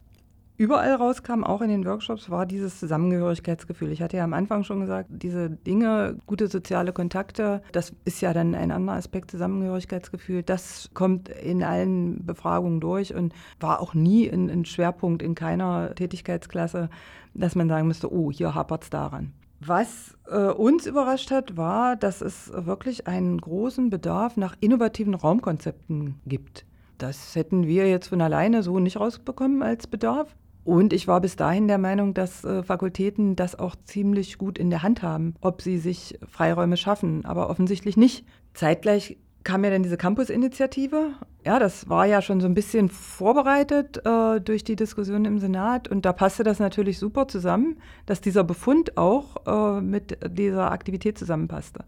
überall 0.59 0.95
rauskam, 0.95 1.45
auch 1.45 1.63
in 1.63 1.69
den 1.69 1.87
Workshops, 1.87 2.29
war 2.29 2.45
dieses 2.45 2.81
Zusammengehörigkeitsgefühl. 2.81 3.93
Ich 3.93 4.03
hatte 4.03 4.19
ja 4.19 4.25
am 4.25 4.35
Anfang 4.35 4.65
schon 4.65 4.81
gesagt, 4.81 5.09
diese 5.11 5.49
Dinge, 5.49 6.19
gute 6.27 6.49
soziale 6.49 6.93
Kontakte, 6.93 7.63
das 7.73 7.95
ist 8.05 8.21
ja 8.21 8.35
dann 8.35 8.55
ein 8.55 8.73
anderer 8.73 8.97
Aspekt, 8.97 9.31
Zusammengehörigkeitsgefühl. 9.31 10.43
Das 10.43 10.91
kommt 10.93 11.29
in 11.29 11.63
allen 11.63 12.27
Befragungen 12.27 12.81
durch 12.81 13.15
und 13.15 13.33
war 13.61 13.81
auch 13.81 13.95
nie 13.95 14.29
ein, 14.29 14.51
ein 14.51 14.65
Schwerpunkt 14.65 15.23
in 15.23 15.37
keiner 15.37 15.95
Tätigkeitsklasse, 15.95 16.91
dass 17.35 17.55
man 17.55 17.69
sagen 17.69 17.87
müsste, 17.87 18.13
oh, 18.13 18.33
hier 18.33 18.55
hapert 18.55 18.83
es 18.83 18.91
daran. 18.91 19.33
Was 19.61 20.17
äh, 20.29 20.51
uns 20.51 20.87
überrascht 20.87 21.31
hat, 21.31 21.57
war, 21.57 21.97
dass 21.97 22.21
es 22.21 22.53
wirklich 22.53 23.07
einen 23.07 23.41
großen 23.41 23.91
Bedarf 23.91 24.37
nach 24.37 24.57
innovativen 24.61 25.15
Raumkonzepten 25.15 26.21
gibt. 26.27 26.65
Das 26.99 27.37
hätten 27.37 27.67
wir 27.67 27.89
jetzt 27.89 28.09
von 28.09 28.21
alleine 28.21 28.63
so 28.65 28.81
nicht 28.81 28.99
rausbekommen 28.99 29.63
als 29.63 29.87
Bedarf. 29.87 30.35
Und 30.69 30.93
ich 30.93 31.09
war 31.09 31.23
bis 31.23 31.35
dahin 31.35 31.67
der 31.67 31.79
Meinung, 31.79 32.13
dass 32.13 32.45
äh, 32.45 32.63
Fakultäten 32.63 33.37
das 33.37 33.59
auch 33.59 33.75
ziemlich 33.85 34.37
gut 34.37 34.59
in 34.59 34.69
der 34.69 34.83
Hand 34.83 35.03
haben, 35.03 35.35
ob 35.41 35.63
sie 35.63 35.79
sich 35.79 36.19
Freiräume 36.29 36.77
schaffen, 36.77 37.25
aber 37.25 37.49
offensichtlich 37.49 37.97
nicht. 37.97 38.27
Zeitgleich 38.53 39.17
kam 39.45 39.65
ja 39.65 39.71
dann 39.71 39.83
diese 39.83 39.97
Campus-Initiative. 39.97 41.13
Ja, 41.43 41.59
das 41.59 41.89
war 41.89 42.05
ja 42.05 42.21
schon 42.21 42.43
so 42.43 42.47
ein 42.47 42.53
bisschen 42.53 42.91
vorbereitet 42.91 44.05
äh, 44.05 44.43
durch 44.43 44.63
die 44.63 44.77
Diskussion 44.77 45.25
im 45.25 45.39
Senat 45.39 45.89
und 45.89 46.05
da 46.05 46.13
passte 46.13 46.45
das 46.45 46.59
natürlich 46.59 46.99
super 46.99 47.29
zusammen, 47.29 47.79
dass 48.05 48.21
dieser 48.21 48.45
Befund 48.45 48.99
auch 48.99 49.47
äh, 49.47 49.81
mit 49.81 50.19
dieser 50.37 50.71
Aktivität 50.71 51.17
zusammenpasste. 51.17 51.87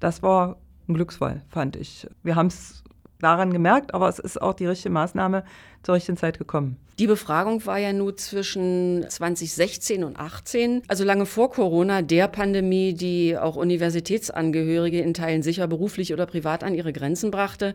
Das 0.00 0.22
war 0.22 0.56
ein 0.88 0.94
Glücksfall, 0.94 1.42
fand 1.48 1.76
ich. 1.76 2.08
Wir 2.22 2.34
haben 2.34 2.46
es 2.46 2.82
daran 3.20 3.52
gemerkt, 3.52 3.94
aber 3.94 4.08
es 4.08 4.18
ist 4.18 4.40
auch 4.40 4.54
die 4.54 4.66
richtige 4.66 4.90
Maßnahme 4.90 5.44
zur 5.82 5.94
richtigen 5.94 6.18
Zeit 6.18 6.38
gekommen. 6.38 6.76
Die 6.98 7.06
Befragung 7.06 7.64
war 7.66 7.78
ja 7.78 7.92
nur 7.92 8.16
zwischen 8.16 9.04
2016 9.08 10.02
und 10.02 10.16
2018, 10.16 10.82
also 10.88 11.04
lange 11.04 11.26
vor 11.26 11.50
Corona, 11.50 12.02
der 12.02 12.28
Pandemie, 12.28 12.94
die 12.94 13.36
auch 13.36 13.56
Universitätsangehörige 13.56 15.00
in 15.00 15.12
Teilen 15.12 15.42
sicher 15.42 15.66
beruflich 15.66 16.12
oder 16.12 16.26
privat 16.26 16.64
an 16.64 16.74
ihre 16.74 16.92
Grenzen 16.92 17.30
brachte. 17.30 17.74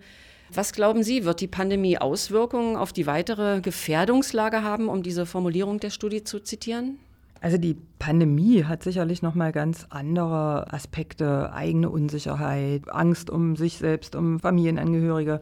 Was 0.53 0.73
glauben 0.73 1.03
Sie, 1.03 1.23
wird 1.23 1.39
die 1.39 1.47
Pandemie 1.47 1.97
Auswirkungen 1.97 2.75
auf 2.75 2.91
die 2.91 3.05
weitere 3.05 3.61
Gefährdungslage 3.61 4.63
haben, 4.63 4.89
um 4.89 5.03
diese 5.03 5.25
Formulierung 5.25 5.79
der 5.79 5.91
Studie 5.91 6.23
zu 6.23 6.39
zitieren? 6.39 6.97
Also 7.41 7.57
die 7.57 7.75
Pandemie 7.97 8.65
hat 8.65 8.83
sicherlich 8.83 9.23
noch 9.23 9.33
mal 9.33 9.51
ganz 9.51 9.87
andere 9.89 10.71
Aspekte, 10.71 11.51
eigene 11.51 11.89
Unsicherheit, 11.89 12.83
Angst 12.91 13.31
um 13.31 13.55
sich 13.55 13.79
selbst, 13.79 14.15
um 14.15 14.39
Familienangehörige. 14.39 15.41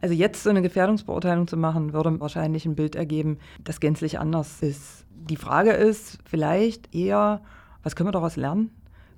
Also 0.00 0.12
jetzt 0.12 0.42
so 0.42 0.50
eine 0.50 0.60
Gefährdungsbeurteilung 0.60 1.46
zu 1.46 1.56
machen, 1.56 1.92
würde 1.92 2.18
wahrscheinlich 2.18 2.66
ein 2.66 2.74
Bild 2.74 2.96
ergeben, 2.96 3.38
das 3.62 3.78
gänzlich 3.78 4.18
anders 4.18 4.60
ist. 4.60 5.06
Die 5.14 5.36
Frage 5.36 5.70
ist 5.70 6.18
vielleicht 6.24 6.92
eher, 6.92 7.40
was 7.84 7.94
können 7.94 8.08
wir 8.08 8.12
daraus 8.12 8.34
lernen? 8.34 8.70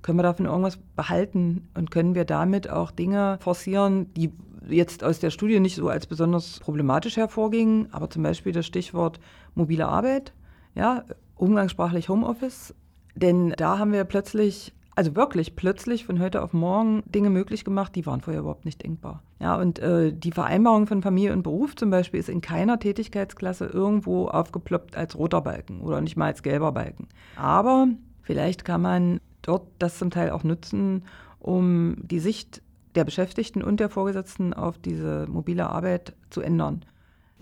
Können 0.03 0.19
wir 0.19 0.23
davon 0.23 0.45
irgendwas 0.45 0.77
behalten 0.95 1.67
und 1.73 1.89
können 1.89 2.13
wir 2.13 2.25
damit 2.25 2.69
auch 2.69 2.91
Dinge 2.91 3.39
forcieren, 3.41 4.13
die 4.13 4.31
jetzt 4.69 5.03
aus 5.03 5.19
der 5.19 5.31
Studie 5.31 5.59
nicht 5.59 5.75
so 5.75 5.89
als 5.89 6.05
besonders 6.05 6.59
problematisch 6.59 7.17
hervorgingen, 7.17 7.87
aber 7.91 8.09
zum 8.09 8.21
Beispiel 8.21 8.51
das 8.51 8.67
Stichwort 8.67 9.19
mobile 9.55 9.87
Arbeit. 9.87 10.31
Ja, 10.75 11.03
umgangssprachlich 11.39 12.09
Homeoffice. 12.09 12.75
Denn 13.15 13.53
da 13.57 13.79
haben 13.79 13.91
wir 13.91 14.03
plötzlich, 14.03 14.73
also 14.95 15.15
wirklich 15.15 15.55
plötzlich 15.55 16.05
von 16.05 16.19
heute 16.19 16.41
auf 16.41 16.53
morgen 16.53 17.03
Dinge 17.05 17.29
möglich 17.29 17.65
gemacht, 17.65 17.95
die 17.95 18.05
waren 18.05 18.21
vorher 18.21 18.41
überhaupt 18.41 18.65
nicht 18.65 18.83
denkbar. 18.83 19.23
Ja, 19.39 19.55
und 19.55 19.79
äh, 19.79 20.13
die 20.13 20.31
Vereinbarung 20.31 20.87
von 20.87 21.01
Familie 21.01 21.33
und 21.33 21.43
Beruf 21.43 21.75
zum 21.75 21.89
Beispiel 21.89 22.19
ist 22.19 22.29
in 22.29 22.41
keiner 22.41 22.79
Tätigkeitsklasse 22.79 23.65
irgendwo 23.65 24.27
aufgeploppt 24.27 24.95
als 24.95 25.17
roter 25.17 25.41
Balken 25.41 25.81
oder 25.81 26.01
nicht 26.01 26.17
mal 26.17 26.27
als 26.27 26.43
gelber 26.43 26.71
Balken. 26.71 27.07
Aber 27.35 27.87
vielleicht 28.21 28.65
kann 28.65 28.81
man 28.81 29.19
dort 29.41 29.67
das 29.79 29.97
zum 29.97 30.11
Teil 30.11 30.31
auch 30.31 30.43
nutzen, 30.43 31.03
um 31.39 31.95
die 32.01 32.19
Sicht 32.19 32.61
der 32.95 33.05
Beschäftigten 33.05 33.63
und 33.63 33.79
der 33.79 33.89
Vorgesetzten 33.89 34.53
auf 34.53 34.77
diese 34.77 35.25
mobile 35.27 35.69
Arbeit 35.69 36.15
zu 36.29 36.41
ändern. 36.41 36.83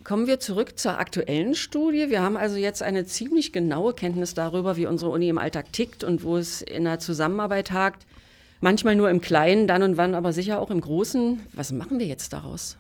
Kommen 0.08 0.26
wir 0.26 0.40
zurück 0.40 0.80
zur 0.80 0.98
aktuellen 1.00 1.54
Studie. 1.54 2.10
Wir 2.10 2.22
haben 2.22 2.38
also 2.38 2.56
jetzt 2.56 2.82
eine 2.82 3.06
ziemlich 3.06 3.52
genaue 3.52 3.94
Kenntnis 3.94 4.34
darüber, 4.34 4.78
wie 4.78 4.86
unsere 4.86 5.12
Uni 5.12 5.28
im 5.28 5.38
Alltag 5.38 5.74
tickt 5.74 6.06
und 6.06 6.24
wo 6.24 6.38
es 6.38 6.62
in 6.62 6.86
der 6.86 7.00
Zusammenarbeit 7.00 7.72
hakt. 7.72 8.08
Manchmal 8.62 8.96
nur 8.96 9.10
im 9.10 9.20
Kleinen, 9.20 9.68
dann 9.68 9.84
und 9.84 9.98
wann, 9.98 10.16
aber 10.16 10.32
sicher 10.32 10.62
auch 10.62 10.72
im 10.72 10.80
Großen. 10.80 11.42
Was 11.52 11.74
machen 11.74 12.00
wir 12.00 12.06
jetzt 12.06 12.32
daraus? 12.32 12.78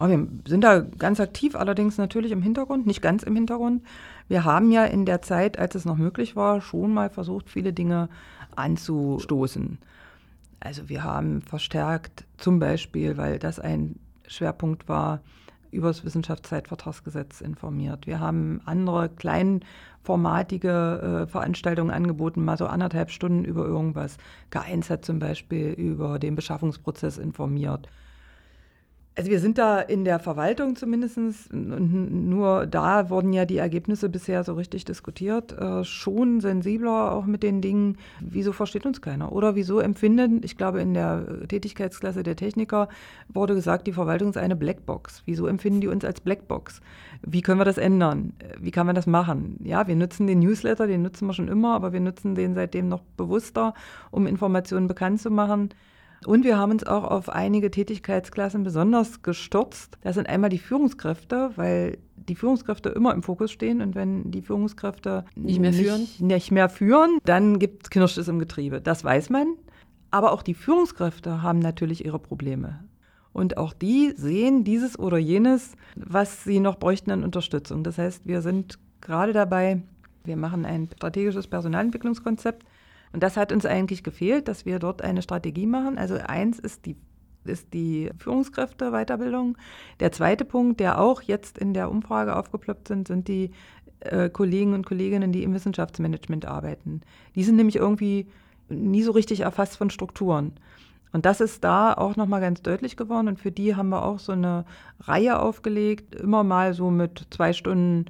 Oh, 0.00 0.08
wir 0.08 0.26
sind 0.46 0.62
da 0.62 0.80
ganz 0.80 1.20
aktiv, 1.20 1.54
allerdings 1.54 1.98
natürlich 1.98 2.32
im 2.32 2.40
Hintergrund, 2.40 2.86
nicht 2.86 3.02
ganz 3.02 3.24
im 3.24 3.34
Hintergrund. 3.34 3.82
Wir 4.28 4.46
haben 4.46 4.72
ja 4.72 4.86
in 4.86 5.04
der 5.04 5.20
Zeit, 5.20 5.58
als 5.58 5.74
es 5.74 5.84
noch 5.84 5.98
möglich 5.98 6.34
war, 6.34 6.62
schon 6.62 6.94
mal 6.94 7.10
versucht, 7.10 7.50
viele 7.50 7.74
Dinge 7.74 8.08
anzustoßen. 8.56 9.76
Also 10.60 10.88
wir 10.88 11.04
haben 11.04 11.42
verstärkt 11.42 12.24
zum 12.38 12.58
Beispiel, 12.58 13.18
weil 13.18 13.38
das 13.38 13.60
ein 13.60 13.96
Schwerpunkt 14.26 14.88
war, 14.88 15.20
über 15.70 15.88
das 15.88 16.04
Wissenschaftszeitvertragsgesetz 16.04 17.40
informiert. 17.40 18.06
Wir 18.06 18.20
haben 18.20 18.60
andere 18.64 19.08
kleinformatige 19.08 21.24
äh, 21.24 21.30
Veranstaltungen 21.30 21.90
angeboten, 21.90 22.44
mal 22.44 22.58
so 22.58 22.66
anderthalb 22.66 23.10
Stunden 23.10 23.44
über 23.44 23.64
irgendwas. 23.64 24.16
K1 24.52 24.90
hat 24.90 25.04
zum 25.04 25.18
Beispiel 25.18 25.72
über 25.72 26.18
den 26.18 26.34
Beschaffungsprozess 26.34 27.18
informiert. 27.18 27.88
Also 29.18 29.32
wir 29.32 29.40
sind 29.40 29.58
da 29.58 29.80
in 29.80 30.04
der 30.04 30.20
Verwaltung 30.20 30.76
zumindest, 30.76 31.18
nur 31.52 32.66
da 32.66 33.10
wurden 33.10 33.32
ja 33.32 33.46
die 33.46 33.56
Ergebnisse 33.56 34.08
bisher 34.08 34.44
so 34.44 34.54
richtig 34.54 34.84
diskutiert, 34.84 35.50
äh, 35.58 35.82
schon 35.82 36.40
sensibler 36.40 37.10
auch 37.10 37.26
mit 37.26 37.42
den 37.42 37.60
Dingen, 37.60 37.98
wieso 38.20 38.52
versteht 38.52 38.86
uns 38.86 39.02
keiner 39.02 39.32
oder 39.32 39.56
wieso 39.56 39.80
empfinden, 39.80 40.42
ich 40.44 40.56
glaube 40.56 40.80
in 40.80 40.94
der 40.94 41.48
Tätigkeitsklasse 41.48 42.22
der 42.22 42.36
Techniker 42.36 42.88
wurde 43.28 43.56
gesagt, 43.56 43.88
die 43.88 43.92
Verwaltung 43.92 44.28
ist 44.30 44.36
eine 44.36 44.54
Blackbox. 44.54 45.24
Wieso 45.26 45.48
empfinden 45.48 45.80
die 45.80 45.88
uns 45.88 46.04
als 46.04 46.20
Blackbox? 46.20 46.80
Wie 47.26 47.42
können 47.42 47.58
wir 47.58 47.64
das 47.64 47.78
ändern? 47.78 48.34
Wie 48.60 48.70
kann 48.70 48.86
man 48.86 48.94
das 48.94 49.08
machen? 49.08 49.58
Ja, 49.64 49.88
wir 49.88 49.96
nutzen 49.96 50.28
den 50.28 50.38
Newsletter, 50.38 50.86
den 50.86 51.02
nutzen 51.02 51.26
wir 51.26 51.34
schon 51.34 51.48
immer, 51.48 51.74
aber 51.74 51.92
wir 51.92 51.98
nutzen 51.98 52.36
den 52.36 52.54
seitdem 52.54 52.88
noch 52.88 53.02
bewusster, 53.16 53.74
um 54.12 54.28
Informationen 54.28 54.86
bekannt 54.86 55.20
zu 55.20 55.32
machen. 55.32 55.70
Und 56.26 56.44
wir 56.44 56.58
haben 56.58 56.72
uns 56.72 56.84
auch 56.84 57.04
auf 57.04 57.28
einige 57.28 57.70
Tätigkeitsklassen 57.70 58.64
besonders 58.64 59.22
gestürzt. 59.22 59.98
Das 60.02 60.16
sind 60.16 60.28
einmal 60.28 60.50
die 60.50 60.58
Führungskräfte, 60.58 61.52
weil 61.56 61.98
die 62.16 62.34
Führungskräfte 62.34 62.88
immer 62.90 63.14
im 63.14 63.22
Fokus 63.22 63.52
stehen 63.52 63.80
und 63.80 63.94
wenn 63.94 64.30
die 64.30 64.42
Führungskräfte 64.42 65.24
nicht 65.34 65.60
mehr 65.60 65.72
führen, 65.72 66.00
nicht, 66.00 66.20
nicht 66.20 66.50
mehr 66.50 66.68
führen 66.68 67.18
dann 67.24 67.58
gibt 67.58 67.84
es 67.84 67.90
Knirsches 67.90 68.28
im 68.28 68.38
Getriebe. 68.38 68.80
Das 68.80 69.04
weiß 69.04 69.30
man. 69.30 69.46
Aber 70.10 70.32
auch 70.32 70.42
die 70.42 70.54
Führungskräfte 70.54 71.42
haben 71.42 71.58
natürlich 71.58 72.04
ihre 72.04 72.18
Probleme. 72.18 72.80
Und 73.32 73.56
auch 73.56 73.72
die 73.72 74.12
sehen 74.16 74.64
dieses 74.64 74.98
oder 74.98 75.18
jenes, 75.18 75.74
was 75.94 76.44
sie 76.44 76.60
noch 76.60 76.76
bräuchten 76.76 77.10
an 77.10 77.24
Unterstützung. 77.24 77.84
Das 77.84 77.98
heißt, 77.98 78.26
wir 78.26 78.42
sind 78.42 78.78
gerade 79.00 79.32
dabei, 79.32 79.82
wir 80.24 80.36
machen 80.36 80.64
ein 80.64 80.88
strategisches 80.96 81.46
Personalentwicklungskonzept 81.46 82.64
und 83.12 83.22
das 83.22 83.36
hat 83.36 83.52
uns 83.52 83.66
eigentlich 83.66 84.02
gefehlt, 84.02 84.48
dass 84.48 84.66
wir 84.66 84.78
dort 84.78 85.02
eine 85.02 85.22
Strategie 85.22 85.66
machen. 85.66 85.98
Also 85.98 86.16
eins 86.16 86.58
ist 86.58 86.86
die 86.86 86.96
ist 87.44 87.72
die 87.72 88.10
Führungskräfte-Weiterbildung. 88.18 89.56
Der 90.00 90.12
zweite 90.12 90.44
Punkt, 90.44 90.80
der 90.80 91.00
auch 91.00 91.22
jetzt 91.22 91.56
in 91.56 91.72
der 91.72 91.90
Umfrage 91.90 92.36
aufgeploppt 92.36 92.88
sind, 92.88 93.08
sind 93.08 93.26
die 93.26 93.52
äh, 94.00 94.28
Kollegen 94.28 94.74
und 94.74 94.86
Kolleginnen, 94.86 95.32
die 95.32 95.42
im 95.42 95.54
Wissenschaftsmanagement 95.54 96.44
arbeiten. 96.44 97.00
Die 97.34 97.44
sind 97.44 97.56
nämlich 97.56 97.76
irgendwie 97.76 98.26
nie 98.68 99.02
so 99.02 99.12
richtig 99.12 99.40
erfasst 99.40 99.76
von 99.76 99.90
Strukturen. 99.90 100.52
Und 101.12 101.24
das 101.24 101.40
ist 101.40 101.64
da 101.64 101.94
auch 101.94 102.16
nochmal 102.16 102.40
ganz 102.40 102.60
deutlich 102.62 102.96
geworden. 102.96 103.28
Und 103.28 103.40
für 103.40 103.50
die 103.50 103.74
haben 103.74 103.88
wir 103.88 104.04
auch 104.04 104.18
so 104.18 104.32
eine 104.32 104.64
Reihe 105.00 105.38
aufgelegt, 105.38 106.14
immer 106.14 106.44
mal 106.44 106.74
so 106.74 106.90
mit 106.90 107.26
zwei 107.30 107.52
Stunden 107.52 108.06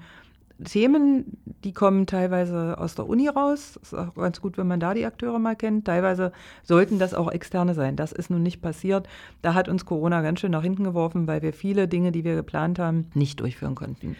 Themen, 0.64 1.36
die 1.64 1.72
kommen 1.72 2.06
teilweise 2.06 2.76
aus 2.78 2.94
der 2.94 3.06
Uni 3.06 3.28
raus. 3.28 3.78
Ist 3.80 3.94
auch 3.94 4.14
ganz 4.14 4.40
gut, 4.40 4.58
wenn 4.58 4.66
man 4.66 4.80
da 4.80 4.94
die 4.94 5.06
Akteure 5.06 5.38
mal 5.38 5.56
kennt. 5.56 5.86
Teilweise 5.86 6.32
sollten 6.62 6.98
das 6.98 7.14
auch 7.14 7.30
externe 7.30 7.74
sein. 7.74 7.96
Das 7.96 8.12
ist 8.12 8.30
nun 8.30 8.42
nicht 8.42 8.60
passiert. 8.60 9.08
Da 9.42 9.54
hat 9.54 9.68
uns 9.68 9.84
Corona 9.84 10.20
ganz 10.22 10.40
schön 10.40 10.52
nach 10.52 10.62
hinten 10.62 10.84
geworfen, 10.84 11.26
weil 11.26 11.42
wir 11.42 11.52
viele 11.52 11.88
Dinge, 11.88 12.12
die 12.12 12.24
wir 12.24 12.34
geplant 12.34 12.78
haben, 12.78 13.06
nicht 13.14 13.40
durchführen 13.40 13.74
konnten. 13.74 14.16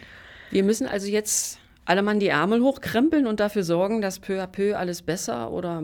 Wir 0.51 0.63
müssen 0.63 0.87
also 0.87 1.07
jetzt 1.07 1.59
alle 1.85 2.03
Mann 2.03 2.19
die 2.19 2.27
Ärmel 2.27 2.61
hochkrempeln 2.61 3.25
und 3.25 3.39
dafür 3.39 3.63
sorgen, 3.63 3.99
dass 3.99 4.19
peu 4.19 4.41
à 4.41 4.47
peu 4.47 4.77
alles 4.77 5.01
besser 5.01 5.51
oder 5.51 5.83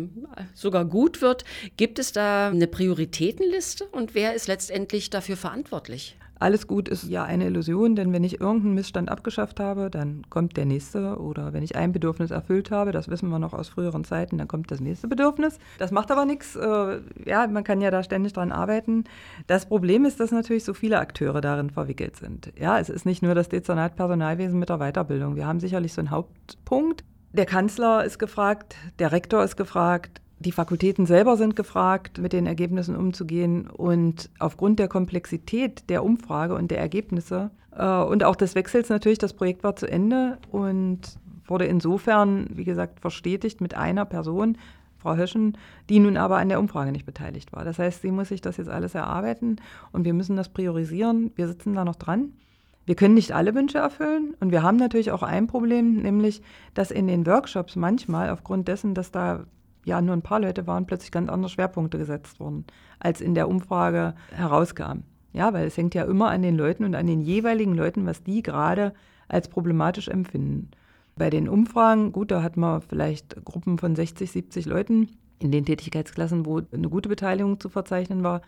sogar 0.53 0.85
gut 0.85 1.21
wird. 1.21 1.43
Gibt 1.77 1.97
es 1.97 2.11
da 2.11 2.49
eine 2.49 2.67
Prioritätenliste 2.67 3.85
und 3.85 4.13
wer 4.13 4.35
ist 4.35 4.47
letztendlich 4.47 5.09
dafür 5.09 5.35
verantwortlich? 5.35 6.15
Alles 6.39 6.67
gut 6.67 6.89
ist 6.89 7.03
ja 7.05 7.23
eine 7.23 7.45
Illusion, 7.45 7.95
denn 7.95 8.11
wenn 8.11 8.23
ich 8.23 8.41
irgendeinen 8.41 8.75
Missstand 8.75 9.09
abgeschafft 9.09 9.59
habe, 9.59 9.89
dann 9.89 10.23
kommt 10.29 10.57
der 10.57 10.65
nächste. 10.65 11.17
Oder 11.19 11.53
wenn 11.53 11.63
ich 11.63 11.75
ein 11.75 11.91
Bedürfnis 11.91 12.31
erfüllt 12.31 12.71
habe, 12.71 12.91
das 12.91 13.07
wissen 13.07 13.29
wir 13.29 13.39
noch 13.39 13.53
aus 13.53 13.69
früheren 13.69 14.03
Zeiten, 14.03 14.37
dann 14.37 14.47
kommt 14.47 14.69
das 14.71 14.79
nächste 14.79 15.07
Bedürfnis. 15.07 15.59
Das 15.77 15.91
macht 15.91 16.11
aber 16.11 16.25
nichts. 16.25 16.55
Äh, 16.55 16.99
ja, 17.25 17.47
man 17.47 17.63
kann 17.63 17.81
ja 17.81 17.91
da 17.91 18.03
ständig 18.03 18.33
dran 18.33 18.51
arbeiten. 18.51 19.05
Das 19.47 19.65
Problem 19.65 20.05
ist, 20.05 20.19
dass 20.19 20.31
natürlich 20.31 20.65
so 20.65 20.73
viele 20.73 20.99
Akteure 20.99 21.41
darin 21.41 21.69
verwickelt 21.69 22.17
sind. 22.17 22.51
Ja, 22.59 22.79
es 22.79 22.89
ist 22.89 23.05
nicht 23.05 23.21
nur 23.21 23.35
das 23.35 23.49
Dezernat 23.49 23.95
Personalwesen 23.95 24.59
mit 24.59 24.69
der 24.69 24.79
Weiterbildung. 24.79 25.35
Wir 25.35 25.47
haben 25.47 25.59
sicherlich 25.59 25.93
so 25.93 26.01
einen 26.01 26.11
Hauptpunkt. 26.11 27.03
Der 27.31 27.45
Kanzler 27.45 28.05
ist 28.05 28.17
gefragt, 28.19 28.75
der 28.99 29.11
Rektor 29.11 29.43
ist 29.43 29.57
gefragt, 29.57 30.21
die 30.39 30.51
Fakultäten 30.51 31.05
selber 31.05 31.37
sind 31.37 31.55
gefragt, 31.55 32.17
mit 32.19 32.33
den 32.33 32.45
Ergebnissen 32.45 32.95
umzugehen. 32.95 33.67
Und 33.67 34.29
aufgrund 34.39 34.79
der 34.79 34.87
Komplexität 34.87 35.89
der 35.89 36.03
Umfrage 36.03 36.55
und 36.55 36.71
der 36.71 36.79
Ergebnisse 36.79 37.51
äh, 37.71 38.01
und 38.01 38.23
auch 38.23 38.35
des 38.35 38.55
Wechsels 38.55 38.89
natürlich, 38.89 39.17
das 39.17 39.33
Projekt 39.33 39.63
war 39.63 39.75
zu 39.75 39.89
Ende 39.89 40.37
und 40.51 40.99
wurde 41.47 41.65
insofern, 41.65 42.47
wie 42.53 42.63
gesagt, 42.63 42.99
verstetigt 42.99 43.61
mit 43.61 43.75
einer 43.75 44.05
Person, 44.05 44.57
Frau 44.97 45.15
Höschen, 45.15 45.55
die 45.87 45.99
nun 45.99 46.17
aber 46.17 46.37
an 46.37 46.49
der 46.49 46.59
Umfrage 46.59 46.91
nicht 46.91 47.05
beteiligt 47.05 47.53
war. 47.53 47.63
Das 47.63 47.77
heißt, 47.77 48.01
sie 48.01 48.11
muss 48.11 48.29
sich 48.29 48.41
das 48.41 48.57
jetzt 48.57 48.69
alles 48.69 48.95
erarbeiten 48.95 49.57
und 49.91 50.03
wir 50.03 50.15
müssen 50.15 50.35
das 50.35 50.49
priorisieren. 50.49 51.31
Wir 51.35 51.47
sitzen 51.47 51.75
da 51.75 51.85
noch 51.85 51.95
dran. 51.95 52.33
Wir 52.87 52.95
können 52.95 53.13
nicht 53.13 53.31
alle 53.31 53.53
Wünsche 53.53 53.77
erfüllen 53.77 54.35
und 54.39 54.51
wir 54.51 54.63
haben 54.63 54.77
natürlich 54.77 55.11
auch 55.11 55.23
ein 55.23 55.45
Problem, 55.45 56.01
nämlich, 56.01 56.41
dass 56.73 56.89
in 56.89 57.07
den 57.07 57.25
Workshops 57.27 57.75
manchmal 57.75 58.31
aufgrund 58.31 58.67
dessen, 58.67 58.95
dass 58.95 59.11
da 59.11 59.45
ja 59.85 60.01
nur 60.01 60.15
ein 60.15 60.21
paar 60.21 60.39
Leute 60.39 60.67
waren, 60.67 60.85
plötzlich 60.85 61.11
ganz 61.11 61.29
andere 61.29 61.49
Schwerpunkte 61.49 61.97
gesetzt 61.97 62.39
worden, 62.39 62.65
als 62.99 63.21
in 63.21 63.35
der 63.35 63.47
Umfrage 63.47 64.15
herauskam. 64.31 65.03
Ja, 65.31 65.53
weil 65.53 65.67
es 65.67 65.77
hängt 65.77 65.95
ja 65.95 66.03
immer 66.03 66.29
an 66.29 66.41
den 66.41 66.57
Leuten 66.57 66.83
und 66.83 66.95
an 66.95 67.07
den 67.07 67.21
jeweiligen 67.21 67.75
Leuten, 67.75 68.05
was 68.05 68.23
die 68.23 68.41
gerade 68.41 68.93
als 69.27 69.47
problematisch 69.47 70.07
empfinden. 70.07 70.71
Bei 71.17 71.29
den 71.29 71.47
Umfragen, 71.47 72.11
gut, 72.11 72.31
da 72.31 72.41
hat 72.41 72.57
man 72.57 72.81
vielleicht 72.81 73.43
Gruppen 73.45 73.77
von 73.77 73.95
60, 73.95 74.31
70 74.31 74.65
Leuten 74.65 75.09
in 75.39 75.51
den 75.51 75.65
Tätigkeitsklassen, 75.65 76.45
wo 76.45 76.61
eine 76.71 76.89
gute 76.89 77.09
Beteiligung 77.09 77.59
zu 77.59 77.69
verzeichnen 77.69 78.23
war. 78.23 78.41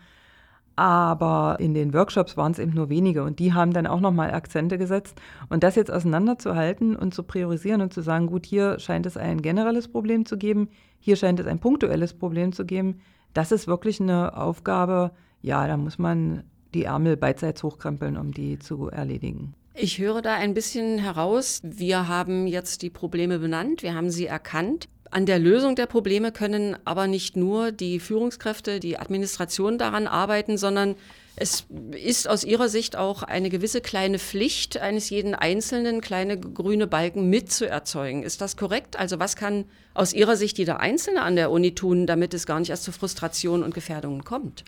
Aber 0.78 1.56
in 1.58 1.74
den 1.74 1.92
Workshops 1.92 2.36
waren 2.36 2.52
es 2.52 2.60
eben 2.60 2.72
nur 2.72 2.88
wenige 2.88 3.24
und 3.24 3.40
die 3.40 3.52
haben 3.52 3.72
dann 3.72 3.88
auch 3.88 3.98
nochmal 3.98 4.32
Akzente 4.32 4.78
gesetzt. 4.78 5.20
Und 5.48 5.64
das 5.64 5.74
jetzt 5.74 5.90
auseinanderzuhalten 5.90 6.94
und 6.94 7.12
zu 7.12 7.24
priorisieren 7.24 7.80
und 7.80 7.92
zu 7.92 8.00
sagen, 8.00 8.28
gut, 8.28 8.46
hier 8.46 8.78
scheint 8.78 9.04
es 9.04 9.16
ein 9.16 9.42
generelles 9.42 9.88
Problem 9.88 10.24
zu 10.24 10.38
geben, 10.38 10.68
hier 11.00 11.16
scheint 11.16 11.40
es 11.40 11.48
ein 11.48 11.58
punktuelles 11.58 12.14
Problem 12.14 12.52
zu 12.52 12.64
geben, 12.64 13.00
das 13.34 13.50
ist 13.50 13.66
wirklich 13.66 14.00
eine 14.00 14.36
Aufgabe, 14.36 15.10
ja, 15.42 15.66
da 15.66 15.76
muss 15.76 15.98
man 15.98 16.44
die 16.74 16.84
Ärmel 16.84 17.16
beidseits 17.16 17.64
hochkrempeln, 17.64 18.16
um 18.16 18.30
die 18.30 18.60
zu 18.60 18.86
erledigen. 18.86 19.54
Ich 19.74 19.98
höre 19.98 20.22
da 20.22 20.34
ein 20.34 20.54
bisschen 20.54 20.98
heraus, 20.98 21.60
wir 21.64 22.06
haben 22.06 22.46
jetzt 22.46 22.82
die 22.82 22.90
Probleme 22.90 23.40
benannt, 23.40 23.82
wir 23.82 23.96
haben 23.96 24.10
sie 24.10 24.26
erkannt. 24.26 24.88
An 25.10 25.26
der 25.26 25.38
Lösung 25.38 25.74
der 25.74 25.86
Probleme 25.86 26.32
können 26.32 26.76
aber 26.84 27.06
nicht 27.06 27.36
nur 27.36 27.72
die 27.72 28.00
Führungskräfte, 28.00 28.80
die 28.80 28.98
Administration 28.98 29.78
daran 29.78 30.06
arbeiten, 30.06 30.58
sondern 30.58 30.96
es 31.36 31.66
ist 31.92 32.28
aus 32.28 32.42
Ihrer 32.42 32.68
Sicht 32.68 32.96
auch 32.96 33.22
eine 33.22 33.48
gewisse 33.48 33.80
kleine 33.80 34.18
Pflicht 34.18 34.78
eines 34.78 35.08
jeden 35.08 35.34
Einzelnen, 35.34 36.00
kleine 36.00 36.38
grüne 36.38 36.86
Balken 36.86 37.30
mitzuerzeugen. 37.30 38.22
Ist 38.22 38.40
das 38.40 38.56
korrekt? 38.56 38.98
Also 38.98 39.20
was 39.20 39.36
kann 39.36 39.64
aus 39.94 40.12
Ihrer 40.12 40.36
Sicht 40.36 40.58
jeder 40.58 40.80
Einzelne 40.80 41.22
an 41.22 41.36
der 41.36 41.50
Uni 41.50 41.74
tun, 41.74 42.06
damit 42.06 42.34
es 42.34 42.44
gar 42.44 42.58
nicht 42.58 42.70
erst 42.70 42.84
zu 42.84 42.92
Frustrationen 42.92 43.64
und 43.64 43.72
Gefährdungen 43.72 44.24
kommt? 44.24 44.64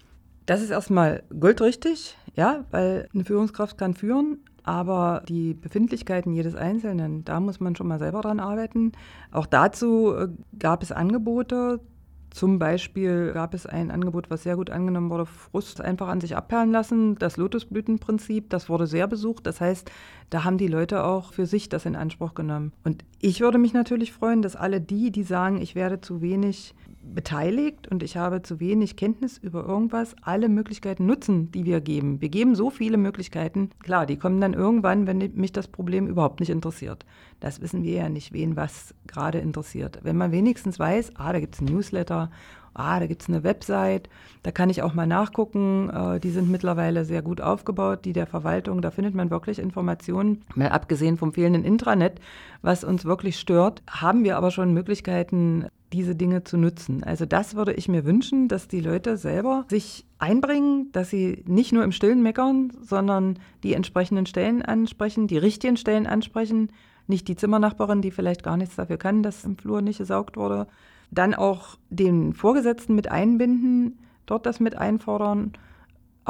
Das 0.47 0.63
ist 0.63 0.71
erstmal 0.71 1.23
goldrichtig, 1.39 2.17
ja, 2.35 2.65
weil 2.71 3.09
eine 3.13 3.25
Führungskraft 3.25 3.77
kann 3.77 3.95
führen, 3.95 4.39
aber 4.65 5.23
die 5.29 5.55
Befindlichkeiten 5.55 6.33
jedes 6.33 6.55
Einzelnen, 6.55 7.25
da 7.25 7.41
muss 7.41 7.61
man 7.61 7.77
schon 7.77 7.89
mal 7.89 7.99
selber 7.99 8.21
dran 8.21 8.41
arbeiten. 8.41 8.93
Auch 9.31 9.47
dazu 9.47 10.15
äh, 10.15 10.29
gab 10.59 10.83
es 10.83 10.93
Angebote. 10.93 11.81
Zum 12.31 12.61
Beispiel 12.61 13.33
gab 13.33 13.55
es 13.55 13.67
ein 13.67 13.91
Angebot, 13.91 14.31
was 14.31 14.45
sehr 14.45 14.55
gut 14.55 14.71
angenommen 14.71 15.11
wurde, 15.11 15.27
Frust 15.27 15.81
einfach 15.81 16.07
an 16.07 16.21
sich 16.21 16.37
abperlen 16.37 16.71
lassen. 16.71 17.17
Das 17.17 17.37
Lotusblütenprinzip, 17.37 18.51
das 18.51 18.69
wurde 18.69 18.87
sehr 18.87 19.09
besucht. 19.09 19.47
Das 19.47 19.61
heißt, 19.61 19.91
da 20.31 20.45
haben 20.45 20.59
die 20.59 20.69
Leute 20.69 21.05
auch 21.05 21.33
für 21.33 21.47
sich 21.47 21.69
das 21.69 21.87
in 21.87 21.97
Anspruch 21.97 22.35
genommen. 22.35 22.73
Und 22.85 23.05
ich 23.21 23.41
würde 23.41 23.59
mich 23.59 23.73
natürlich 23.73 24.13
freuen, 24.13 24.43
dass 24.43 24.57
alle 24.57 24.81
die, 24.81 25.11
die 25.11 25.25
sagen, 25.25 25.61
ich 25.61 25.75
werde 25.75 26.01
zu 26.01 26.23
wenig 26.23 26.75
beteiligt 27.03 27.89
und 27.89 28.03
ich 28.03 28.17
habe 28.17 28.43
zu 28.43 28.61
wenig 28.61 28.97
Kenntnis 28.97 29.39
über 29.39 29.65
irgendwas, 29.67 30.15
alle 30.23 30.49
Möglichkeiten 30.49 31.07
nutzen, 31.07 31.51
die 31.51 31.65
wir 31.65 31.81
geben. 31.81 32.21
Wir 32.21 32.29
geben 32.29 32.55
so 32.55 32.71
viele 32.71 32.97
Möglichkeiten. 32.97 33.71
Klar, 33.83 34.07
die 34.07 34.17
kommen 34.17 34.41
dann 34.41 34.55
irgendwann, 34.55 35.07
wenn 35.07 35.19
mich 35.35 35.53
das 35.53 35.69
Problem 35.69 36.07
überhaupt 36.07 36.41
nicht 36.41 36.51
interessiert. 36.51 37.05
Das 37.41 37.61
wissen 37.61 37.83
wir 37.83 37.95
ja 37.95 38.09
nicht, 38.09 38.33
wen 38.33 38.55
was 38.55 38.95
gerade 39.07 39.39
interessiert. 39.39 39.99
Wenn 40.03 40.17
man 40.17 40.31
wenigstens 40.31 40.79
weiß, 40.79 41.13
ah, 41.17 41.33
da 41.33 41.41
gibt 41.41 41.55
es 41.55 41.61
ein 41.61 41.67
Newsletter, 41.67 42.31
ah, 42.75 43.01
da 43.01 43.07
gibt 43.07 43.23
es 43.23 43.29
eine 43.29 43.43
Website, 43.43 44.09
da 44.43 44.51
kann 44.51 44.71
ich 44.71 44.83
auch 44.83 44.95
mal 44.95 45.07
nachgucken. 45.07 45.91
Äh, 45.91 46.21
die 46.21 46.31
sind 46.31 46.51
mittlerweile 46.51 47.05
sehr 47.05 47.23
gut 47.23 47.41
aufgebaut, 47.41 48.05
die 48.05 48.13
der 48.13 48.27
Verwaltung. 48.27 48.83
Da 48.83 48.91
findet 48.91 49.15
man 49.15 49.31
wirklich 49.31 49.59
Informationen. 49.59 50.43
Mal 50.55 50.69
abgesehen 50.69 51.17
vom 51.17 51.33
fehlenden 51.33 51.65
Intranet, 51.65 52.21
was 52.63 52.85
uns 52.85 53.05
wirklich 53.05 53.39
stört, 53.39 53.83
haben 53.89 54.25
wir 54.25 54.37
aber 54.37 54.51
schon 54.51 54.73
Möglichkeiten, 54.73 55.67
diese 55.93 56.15
Dinge 56.15 56.45
zu 56.45 56.57
nutzen. 56.57 57.03
Also 57.03 57.27
das 57.27 57.57
würde 57.57 57.73
ich 57.73 57.89
mir 57.89 58.05
wünschen, 58.05 58.49
dass 58.49 58.69
die 58.69 58.81
Leute 58.81 59.17
selber 59.17 59.65
sich 59.69 60.07
einbringen, 60.19 60.93
dass 60.93 61.11
sie 61.11 61.43
nicht 61.47 61.73
nur 61.73 61.85
im 61.85 61.93
Stillen 61.93 62.23
meckern, 62.23 62.73
sondern 62.81 63.39
die 63.63 63.75
entsprechenden 63.75 64.27
Stellen 64.27 64.63
ansprechen, 64.63 65.27
die 65.27 65.39
richtigen 65.39 65.77
Stellen 65.77 66.07
ansprechen, 66.07 66.71
nicht 67.07 67.27
die 67.27 67.37
Zimmernachbarin, 67.37 68.03
die 68.03 68.13
vielleicht 68.13 68.43
gar 68.43 68.57
nichts 68.57 68.77
dafür 68.77 68.99
kann, 68.99 69.23
dass 69.23 69.45
im 69.45 69.57
Flur 69.57 69.83
nicht 69.83 69.99
gesaugt 69.99 70.37
wurde. 70.37 70.69
Dann 71.11 71.35
auch 71.35 71.77
den 71.89 72.33
Vorgesetzten 72.35 72.95
mit 72.95 73.11
einbinden, 73.11 73.99
dort 74.27 74.47
das 74.47 74.61
mit 74.61 74.77
einfordern 74.77 75.53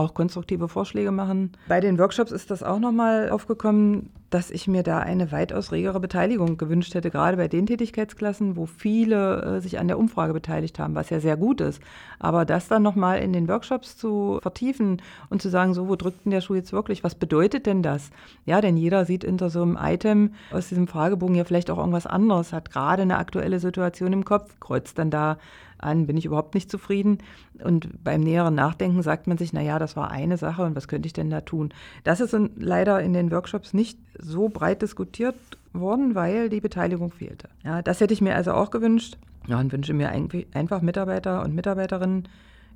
auch 0.01 0.15
konstruktive 0.15 0.69
Vorschläge 0.69 1.11
machen. 1.11 1.53
Bei 1.69 1.81
den 1.81 1.99
Workshops 1.99 2.33
ist 2.33 2.51
das 2.51 2.63
auch 2.63 2.79
nochmal 2.79 3.31
aufgekommen, 3.31 4.11
dass 4.31 4.51
ich 4.51 4.69
mir 4.69 4.83
da 4.83 5.01
eine 5.01 5.33
weitaus 5.33 5.73
regere 5.73 5.99
Beteiligung 5.99 6.57
gewünscht 6.57 6.95
hätte, 6.95 7.11
gerade 7.11 7.37
bei 7.37 7.49
den 7.49 7.67
Tätigkeitsklassen, 7.67 8.57
wo 8.57 8.67
viele 8.67 9.43
äh, 9.43 9.61
sich 9.61 9.79
an 9.79 9.89
der 9.89 9.99
Umfrage 9.99 10.33
beteiligt 10.33 10.79
haben, 10.79 10.95
was 10.95 11.11
ja 11.11 11.21
sehr 11.21 11.37
gut 11.37 11.61
ist. 11.61 11.83
Aber 12.21 12.45
das 12.45 12.69
dann 12.69 12.83
nochmal 12.83 13.19
in 13.19 13.33
den 13.33 13.49
Workshops 13.49 13.97
zu 13.97 14.39
vertiefen 14.41 15.03
und 15.31 15.43
zu 15.43 15.49
sagen, 15.49 15.75
so, 15.75 15.89
wo 15.89 15.97
drückt 15.97 16.25
denn 16.25 16.31
der 16.31 16.41
Schuh 16.41 16.55
jetzt 16.55 16.73
wirklich? 16.73 17.03
Was 17.03 17.17
bedeutet 17.17 17.67
denn 17.67 17.83
das? 17.83 18.11
Ja, 18.47 18.61
denn 18.61 18.77
jeder 18.77 19.05
sieht 19.05 19.25
hinter 19.25 19.51
so 19.51 19.63
einem 19.63 19.77
Item 19.81 20.35
aus 20.53 20.69
diesem 20.69 20.87
Fragebogen 20.87 21.35
ja 21.35 21.45
vielleicht 21.45 21.71
auch 21.71 21.79
irgendwas 21.79 22.07
anderes, 22.07 22.53
hat 22.53 22.71
gerade 22.71 23.03
eine 23.03 23.19
aktuelle 23.19 23.59
Situation 23.59 24.13
im 24.13 24.25
Kopf, 24.25 24.61
kreuzt 24.61 24.99
dann 24.99 25.11
da 25.11 25.39
an, 25.83 26.07
bin 26.07 26.17
ich 26.17 26.25
überhaupt 26.25 26.55
nicht 26.55 26.71
zufrieden. 26.71 27.19
Und 27.63 28.03
beim 28.05 28.21
näheren 28.21 28.55
Nachdenken 28.55 29.03
sagt 29.03 29.27
man 29.27 29.39
sich, 29.39 29.53
naja, 29.53 29.79
das 29.79 29.97
war 29.97 30.11
eine 30.11 30.37
Sache 30.37 30.63
und 30.63 30.77
was 30.77 30.89
könnte 30.89 31.07
ich 31.07 31.13
denn 31.13 31.31
da 31.31 31.41
tun? 31.41 31.73
Das 32.05 32.21
ist 32.21 32.37
leider 32.57 33.01
in 33.01 33.13
den 33.13 33.31
Workshops 33.31 33.75
nicht 33.75 33.99
so 34.19 34.49
breit 34.49 34.83
diskutiert 34.83 35.37
worden, 35.73 36.15
weil 36.15 36.49
die 36.49 36.61
Beteiligung 36.61 37.13
fehlte. 37.13 37.49
Ja, 37.65 37.83
das 37.83 38.01
hätte 38.01 38.15
ich 38.15 38.21
mir 38.21 38.35
also 38.35 38.53
auch 38.53 38.71
gewünscht. 38.71 39.19
Ja, 39.47 39.59
und 39.59 39.73
wünsche 39.73 39.95
mir 39.95 40.11
einfach 40.11 40.83
Mitarbeiter 40.83 41.43
und 41.43 41.55
Mitarbeiterinnen, 41.55 42.29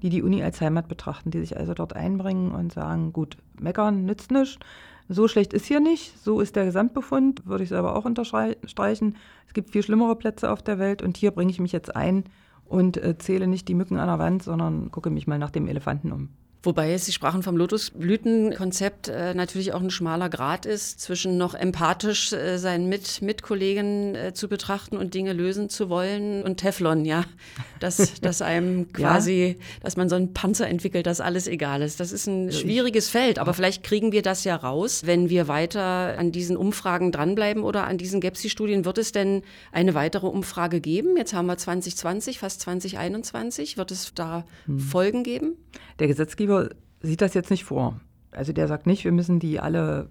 die 0.03 0.09
die 0.11 0.23
Uni 0.23 0.43
als 0.43 0.61
Heimat 0.61 0.89
betrachten, 0.89 1.31
die 1.31 1.41
sich 1.41 1.57
also 1.57 1.75
dort 1.75 1.95
einbringen 1.95 2.53
und 2.53 2.73
sagen, 2.73 3.13
gut, 3.13 3.37
meckern 3.61 4.05
nützt 4.05 4.31
nichts. 4.31 4.59
So 5.09 5.29
schlecht 5.29 5.53
ist 5.53 5.67
hier 5.67 5.81
nicht, 5.81 6.19
so 6.23 6.41
ist 6.41 6.57
der 6.57 6.65
Gesamtbefund, 6.65 7.47
würde 7.47 7.63
ich 7.63 7.71
es 7.71 7.77
aber 7.77 7.95
auch 7.95 8.07
unterstreichen. 8.07 9.17
Es 9.47 9.53
gibt 9.53 9.71
viel 9.71 9.83
schlimmere 9.83 10.17
Plätze 10.17 10.51
auf 10.51 10.63
der 10.63 10.79
Welt 10.79 11.03
und 11.03 11.19
hier 11.19 11.31
bringe 11.31 11.51
ich 11.51 11.61
mich 11.61 11.73
jetzt 11.73 11.95
ein 11.95 12.25
und 12.67 12.97
äh, 12.97 13.17
zähle 13.19 13.47
nicht 13.47 13.69
die 13.69 13.75
Mücken 13.75 13.99
an 13.99 14.09
der 14.09 14.19
Wand, 14.19 14.43
sondern 14.43 14.91
gucke 14.91 15.11
mich 15.11 15.27
mal 15.27 15.39
nach 15.39 15.51
dem 15.51 15.67
Elefanten 15.67 16.13
um. 16.13 16.31
Wobei 16.65 16.97
Sie 16.97 17.13
sprachen 17.13 17.43
vom 17.43 17.57
Lotusblütenkonzept 17.57 19.09
äh, 19.09 19.35
natürlich 19.35 19.75
auch 19.75 19.83
ein 19.83 19.91
schmaler 19.91 20.31
Grad 20.31 20.65
ist, 20.65 21.01
zwischen 21.01 21.37
noch 21.37 21.55
empathisch 21.55 22.33
äh, 22.33 22.57
seinen 22.57 22.89
Mit 22.89 23.21
Mitkollegen 23.21 24.15
äh, 24.15 24.33
zu 24.33 24.49
betrachten 24.49 24.97
und 24.97 25.13
Dinge 25.13 25.35
lösen 25.35 25.69
zu 25.69 25.91
wollen 25.91 26.43
und 26.43 26.57
Teflon, 26.57 27.05
ja. 27.05 27.25
Dass, 27.81 28.15
dass 28.23 28.41
einem 28.41 28.93
quasi, 28.93 29.57
ja? 29.59 29.65
dass 29.83 29.97
man 29.97 30.09
so 30.09 30.17
einen 30.17 30.33
Panzer 30.33 30.67
entwickelt, 30.67 31.07
dass 31.07 31.21
alles 31.21 31.47
egal 31.47 31.83
ist. 31.83 32.01
Das 32.01 32.13
ist 32.13 32.27
ein 32.27 32.51
schwieriges 32.51 33.11
Feld, 33.11 33.39
aber 33.39 33.53
vielleicht 33.53 33.83
kriegen 33.83 34.13
wir 34.13 34.23
das 34.23 34.45
ja 34.45 34.57
raus, 34.57 35.03
wenn 35.05 35.29
wir 35.29 35.49
weiter 35.49 36.17
an 36.19 36.33
diesen 36.33 36.57
Umfragen 36.57 37.13
dranbleiben 37.13 37.63
oder 37.63 37.87
an 37.87 37.99
diesen 37.99 38.21
GEPSI-Studien. 38.21 38.87
Wird 38.87 38.99
es 38.99 39.13
denn 39.13 39.43
eine 39.71 39.95
weitere 39.95 40.27
Umfrage 40.29 40.81
geben? 40.81 41.17
Jetzt 41.19 41.35
haben 41.35 41.47
wir 41.47 41.59
2020, 41.59 42.39
fast 42.39 42.63
2021. 42.63 43.77
Wird 43.77 43.91
es 43.91 44.15
da 44.15 44.45
hm. 44.67 44.79
Folgen 44.81 45.25
geben? 45.25 45.57
Der 45.99 46.09
Gesetzgeber 46.09 46.54
sieht 47.01 47.21
das 47.21 47.35
jetzt 47.35 47.51
nicht 47.51 47.65
vor. 47.65 48.01
Also 48.33 48.53
der 48.53 48.69
sagt 48.69 48.87
nicht, 48.87 49.05
wir 49.05 49.13
müssen 49.13 49.39
die 49.39 49.61
alle 49.61 50.09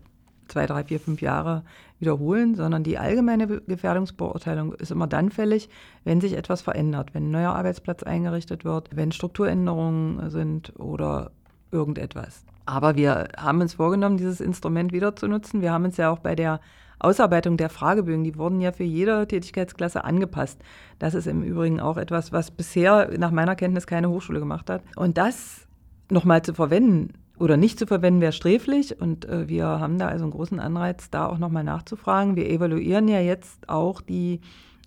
zwei, 0.48 0.66
drei, 0.66 0.84
vier, 0.84 1.00
fünf 1.00 1.22
Jahre 1.22 1.64
wiederholen, 2.00 2.56
sondern 2.56 2.84
die 2.84 2.98
allgemeine 2.98 3.48
Gefährdungsbeurteilung 3.48 4.74
ist 4.74 4.92
immer 4.92 5.08
dann 5.08 5.32
fällig, 5.32 5.70
wenn 6.04 6.22
sich 6.22 6.34
etwas 6.34 6.62
verändert, 6.62 7.14
wenn 7.14 7.28
ein 7.28 7.32
neuer 7.32 7.54
Arbeitsplatz 7.56 8.04
eingerichtet 8.04 8.66
wird, 8.66 8.90
wenn 8.96 9.12
Strukturänderungen 9.12 10.30
sind 10.30 10.78
oder 10.80 11.32
irgendetwas. 11.72 12.46
Aber 12.66 12.96
wir 12.96 13.30
haben 13.38 13.62
uns 13.62 13.74
vorgenommen, 13.74 14.18
dieses 14.18 14.40
Instrument 14.40 14.94
wieder 14.94 15.16
zu 15.16 15.28
nutzen. 15.28 15.62
Wir 15.62 15.72
haben 15.72 15.86
uns 15.86 15.98
ja 15.98 16.10
auch 16.10 16.20
bei 16.20 16.36
der 16.36 16.60
Ausarbeitung 17.00 17.58
der 17.58 17.70
Fragebögen, 17.70 18.24
die 18.24 18.38
wurden 18.38 18.62
ja 18.62 18.72
für 18.72 18.86
jede 18.86 19.28
Tätigkeitsklasse 19.28 20.06
angepasst. 20.06 20.62
Das 21.00 21.14
ist 21.14 21.28
im 21.28 21.44
Übrigen 21.44 21.82
auch 21.82 21.98
etwas, 21.98 22.32
was 22.32 22.52
bisher 22.52 23.10
nach 23.18 23.32
meiner 23.32 23.56
Kenntnis 23.56 23.88
keine 23.88 24.10
Hochschule 24.10 24.40
gemacht 24.40 24.70
hat. 24.70 24.84
Und 24.96 25.18
das 25.18 25.68
nochmal 26.13 26.41
zu 26.41 26.53
verwenden 26.53 27.13
oder 27.39 27.58
nicht 27.58 27.79
zu 27.79 27.88
verwenden, 27.88 28.22
wäre 28.22 28.32
sträflich. 28.32 29.02
Und 29.02 29.26
äh, 29.26 29.49
wir 29.49 29.65
haben 29.65 29.97
da 29.97 30.08
also 30.08 30.23
einen 30.23 30.32
großen 30.32 30.60
Anreiz, 30.60 31.10
da 31.10 31.28
auch 31.28 31.38
nochmal 31.38 31.63
nachzufragen. 31.63 32.36
Wir 32.36 32.49
evaluieren 32.49 33.08
ja 33.08 33.19
jetzt 33.19 33.67
auch 33.67 34.02
die 34.02 34.39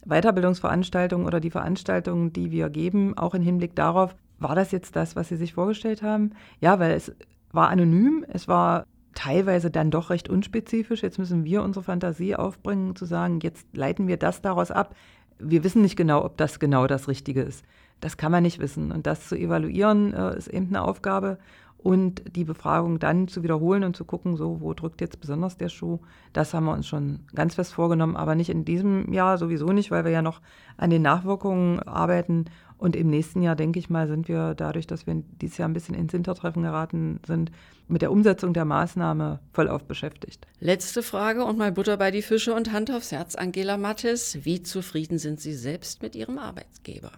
Weiterbildungsveranstaltungen 0.07 1.27
oder 1.27 1.41
die 1.41 1.51
Veranstaltungen, 1.51 2.33
die 2.33 2.51
wir 2.51 2.71
geben, 2.71 3.19
auch 3.19 3.35
im 3.35 3.43
Hinblick 3.43 3.75
darauf, 3.75 4.15
war 4.39 4.55
das 4.55 4.71
jetzt 4.71 4.97
das, 4.97 5.17
was 5.17 5.29
Sie 5.29 5.37
sich 5.37 5.55
vorgestellt 5.55 6.03
haben? 6.03 6.33
Ja, 6.61 6.79
weil 6.79 6.93
es 6.93 7.13
war 7.53 7.69
anonym, 7.69 8.25
es 8.29 8.49
war 8.49 8.85
teilweise 9.15 9.71
dann 9.71 9.91
doch 9.91 10.11
recht 10.11 10.29
unspezifisch. 10.29 11.03
Jetzt 11.03 11.19
müssen 11.19 11.45
wir 11.45 11.63
unsere 11.63 11.83
Fantasie 11.83 12.37
aufbringen, 12.37 12.95
zu 12.95 13.07
sagen, 13.07 13.41
jetzt 13.41 13.67
leiten 13.75 14.07
wir 14.07 14.19
das 14.19 14.43
daraus 14.43 14.71
ab. 14.71 14.95
Wir 15.39 15.65
wissen 15.65 15.83
nicht 15.83 15.97
genau, 15.97 16.25
ob 16.25 16.37
das 16.37 16.59
genau 16.59 16.87
das 16.87 17.09
Richtige 17.09 17.43
ist. 17.43 17.65
Das 18.01 18.17
kann 18.17 18.33
man 18.33 18.43
nicht 18.43 18.59
wissen. 18.59 18.93
Und 18.93 19.07
das 19.07 19.29
zu 19.29 19.37
evaluieren 19.37 20.13
äh, 20.13 20.37
ist 20.37 20.49
eben 20.49 20.69
eine 20.69 20.83
Aufgabe. 20.83 21.39
Und 21.79 22.23
die 22.35 22.45
Befragung 22.45 22.99
dann 22.99 23.29
zu 23.29 23.43
wiederholen 23.43 23.85
und 23.85 23.97
zu 23.97 24.05
gucken, 24.05 24.37
so, 24.37 24.61
wo 24.61 24.75
drückt 24.75 25.01
jetzt 25.01 25.21
besonders 25.21 25.57
der 25.57 25.69
Schuh, 25.69 26.01
das 26.33 26.53
haben 26.53 26.65
wir 26.65 26.73
uns 26.73 26.89
schon 26.89 27.21
ganz 27.35 27.55
fest 27.55 27.75
vorgenommen. 27.75 28.17
Aber 28.17 28.35
nicht 28.35 28.51
in 28.51 28.65
diesem 28.65 29.13
Jahr, 29.13 29.39
sowieso 29.39 29.69
nicht, 29.69 29.91
weil 29.91 30.05
wir 30.05 30.11
ja 30.11 30.23
noch 30.23 30.41
an 30.77 30.91
den 30.91 31.03
Nachwirkungen 31.03 31.81
arbeiten. 31.81 32.47
Und 32.79 32.95
im 32.95 33.09
nächsten 33.09 33.43
Jahr, 33.43 33.57
denke 33.57 33.79
ich 33.79 33.89
mal, 33.89 34.07
sind 34.07 34.29
wir 34.29 34.55
dadurch, 34.55 34.87
dass 34.87 35.07
wir 35.07 35.23
dieses 35.41 35.57
Jahr 35.57 35.69
ein 35.69 35.73
bisschen 35.73 35.95
ins 35.95 36.13
Hintertreffen 36.13 36.63
geraten 36.63 37.21
sind, 37.27 37.51
mit 37.89 38.03
der 38.03 38.13
Umsetzung 38.13 38.53
der 38.53 38.65
Maßnahme 38.65 39.41
vollauf 39.53 39.85
beschäftigt. 39.85 40.47
Letzte 40.61 41.03
Frage 41.03 41.45
und 41.45 41.57
mal 41.57 41.73
Butter 41.73 41.97
bei 41.97 42.11
die 42.11 42.23
Fische 42.23 42.55
und 42.55 42.73
Hand 42.73 42.91
aufs 42.91 43.13
Herz, 43.13 43.35
Angela 43.35 43.79
Mattes. 43.79 44.39
Wie 44.43 44.63
zufrieden 44.63 45.19
sind 45.19 45.41
Sie 45.41 45.55
selbst 45.55 46.03
mit 46.03 46.15
Ihrem 46.15 46.39
Arbeitgeber? 46.39 47.13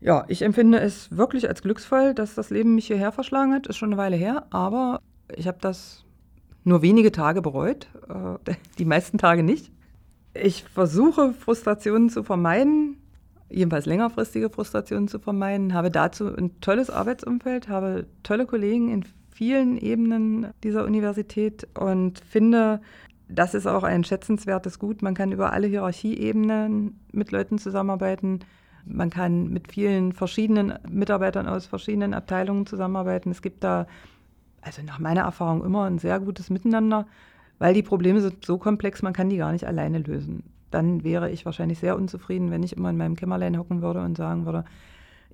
Ja, 0.00 0.24
ich 0.28 0.42
empfinde 0.42 0.78
es 0.78 1.14
wirklich 1.14 1.48
als 1.48 1.62
glücksvoll, 1.62 2.14
dass 2.14 2.34
das 2.34 2.50
Leben 2.50 2.74
mich 2.74 2.86
hierher 2.86 3.12
verschlagen 3.12 3.52
hat. 3.52 3.66
Ist 3.66 3.76
schon 3.76 3.90
eine 3.90 4.00
Weile 4.00 4.16
her, 4.16 4.46
aber 4.50 5.00
ich 5.34 5.46
habe 5.46 5.58
das 5.60 6.04
nur 6.64 6.82
wenige 6.82 7.12
Tage 7.12 7.42
bereut, 7.42 7.88
äh, 8.08 8.54
die 8.78 8.84
meisten 8.84 9.18
Tage 9.18 9.42
nicht. 9.42 9.72
Ich 10.34 10.64
versuche, 10.64 11.32
Frustrationen 11.32 12.10
zu 12.10 12.22
vermeiden, 12.22 12.85
jedenfalls 13.48 13.86
längerfristige 13.86 14.50
Frustrationen 14.50 15.08
zu 15.08 15.18
vermeiden, 15.18 15.74
habe 15.74 15.90
dazu 15.90 16.34
ein 16.34 16.60
tolles 16.60 16.90
Arbeitsumfeld, 16.90 17.68
habe 17.68 18.06
tolle 18.22 18.46
Kollegen 18.46 18.90
in 18.90 19.04
vielen 19.30 19.76
Ebenen 19.76 20.48
dieser 20.62 20.84
Universität 20.84 21.68
und 21.78 22.20
finde, 22.20 22.80
das 23.28 23.54
ist 23.54 23.66
auch 23.66 23.82
ein 23.82 24.04
schätzenswertes 24.04 24.78
Gut. 24.78 25.02
Man 25.02 25.14
kann 25.14 25.32
über 25.32 25.52
alle 25.52 25.66
Hierarchieebenen 25.66 26.98
mit 27.12 27.32
Leuten 27.32 27.58
zusammenarbeiten. 27.58 28.40
Man 28.84 29.10
kann 29.10 29.48
mit 29.48 29.72
vielen 29.72 30.12
verschiedenen 30.12 30.74
Mitarbeitern 30.88 31.48
aus 31.48 31.66
verschiedenen 31.66 32.14
Abteilungen 32.14 32.66
zusammenarbeiten. 32.66 33.30
Es 33.30 33.42
gibt 33.42 33.62
da, 33.64 33.86
also 34.62 34.82
nach 34.82 35.00
meiner 35.00 35.22
Erfahrung, 35.22 35.64
immer 35.64 35.84
ein 35.84 35.98
sehr 35.98 36.20
gutes 36.20 36.50
Miteinander, 36.50 37.06
weil 37.58 37.74
die 37.74 37.82
Probleme 37.82 38.20
sind 38.20 38.44
so 38.44 38.58
komplex, 38.58 39.02
man 39.02 39.12
kann 39.12 39.28
die 39.28 39.38
gar 39.38 39.52
nicht 39.52 39.66
alleine 39.66 39.98
lösen. 39.98 40.44
Dann 40.70 41.04
wäre 41.04 41.30
ich 41.30 41.44
wahrscheinlich 41.44 41.78
sehr 41.78 41.96
unzufrieden, 41.96 42.50
wenn 42.50 42.62
ich 42.62 42.76
immer 42.76 42.90
in 42.90 42.96
meinem 42.96 43.16
Kämmerlein 43.16 43.58
hocken 43.58 43.82
würde 43.82 44.00
und 44.02 44.16
sagen 44.16 44.46
würde, 44.46 44.64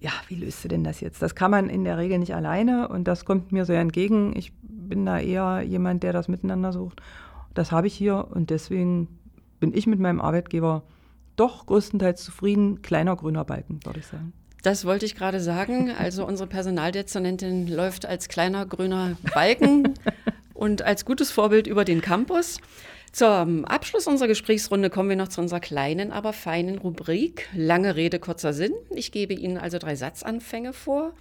ja, 0.00 0.10
wie 0.28 0.34
löst 0.34 0.64
du 0.64 0.68
denn 0.68 0.82
das 0.82 1.00
jetzt? 1.00 1.22
Das 1.22 1.34
kann 1.34 1.50
man 1.50 1.68
in 1.68 1.84
der 1.84 1.96
Regel 1.96 2.18
nicht 2.18 2.34
alleine 2.34 2.88
und 2.88 3.04
das 3.04 3.24
kommt 3.24 3.52
mir 3.52 3.64
sehr 3.64 3.80
entgegen. 3.80 4.34
Ich 4.36 4.52
bin 4.62 5.06
da 5.06 5.18
eher 5.18 5.62
jemand, 5.62 6.02
der 6.02 6.12
das 6.12 6.28
miteinander 6.28 6.72
sucht. 6.72 7.00
Das 7.54 7.70
habe 7.70 7.86
ich 7.86 7.94
hier 7.94 8.26
und 8.30 8.50
deswegen 8.50 9.08
bin 9.60 9.72
ich 9.72 9.86
mit 9.86 10.00
meinem 10.00 10.20
Arbeitgeber 10.20 10.82
doch 11.36 11.66
größtenteils 11.66 12.22
zufrieden. 12.22 12.82
Kleiner 12.82 13.14
grüner 13.14 13.44
Balken, 13.44 13.80
würde 13.84 14.00
ich 14.00 14.06
sagen. 14.06 14.32
Das 14.62 14.84
wollte 14.84 15.06
ich 15.06 15.14
gerade 15.14 15.40
sagen. 15.40 15.90
Also 15.90 16.26
unsere 16.26 16.48
Personaldezernentin 16.48 17.68
läuft 17.68 18.06
als 18.06 18.28
kleiner 18.28 18.66
grüner 18.66 19.16
Balken 19.34 19.94
und 20.54 20.82
als 20.82 21.04
gutes 21.04 21.30
Vorbild 21.30 21.66
über 21.66 21.84
den 21.84 22.00
Campus. 22.00 22.58
Zum 23.12 23.64
Abschluss 23.66 24.06
unserer 24.06 24.28
Gesprächsrunde 24.28 24.90
kommen 24.90 25.08
wir 25.08 25.16
noch 25.16 25.28
zu 25.28 25.40
unserer 25.40 25.60
kleinen, 25.60 26.12
aber 26.12 26.32
feinen 26.32 26.78
Rubrik. 26.78 27.48
Lange 27.54 27.94
Rede, 27.94 28.18
kurzer 28.18 28.52
Sinn. 28.52 28.72
Ich 28.90 29.12
gebe 29.12 29.34
Ihnen 29.34 29.58
also 29.58 29.78
drei 29.78 29.96
Satzanfänge 29.96 30.72
vor 30.72 31.12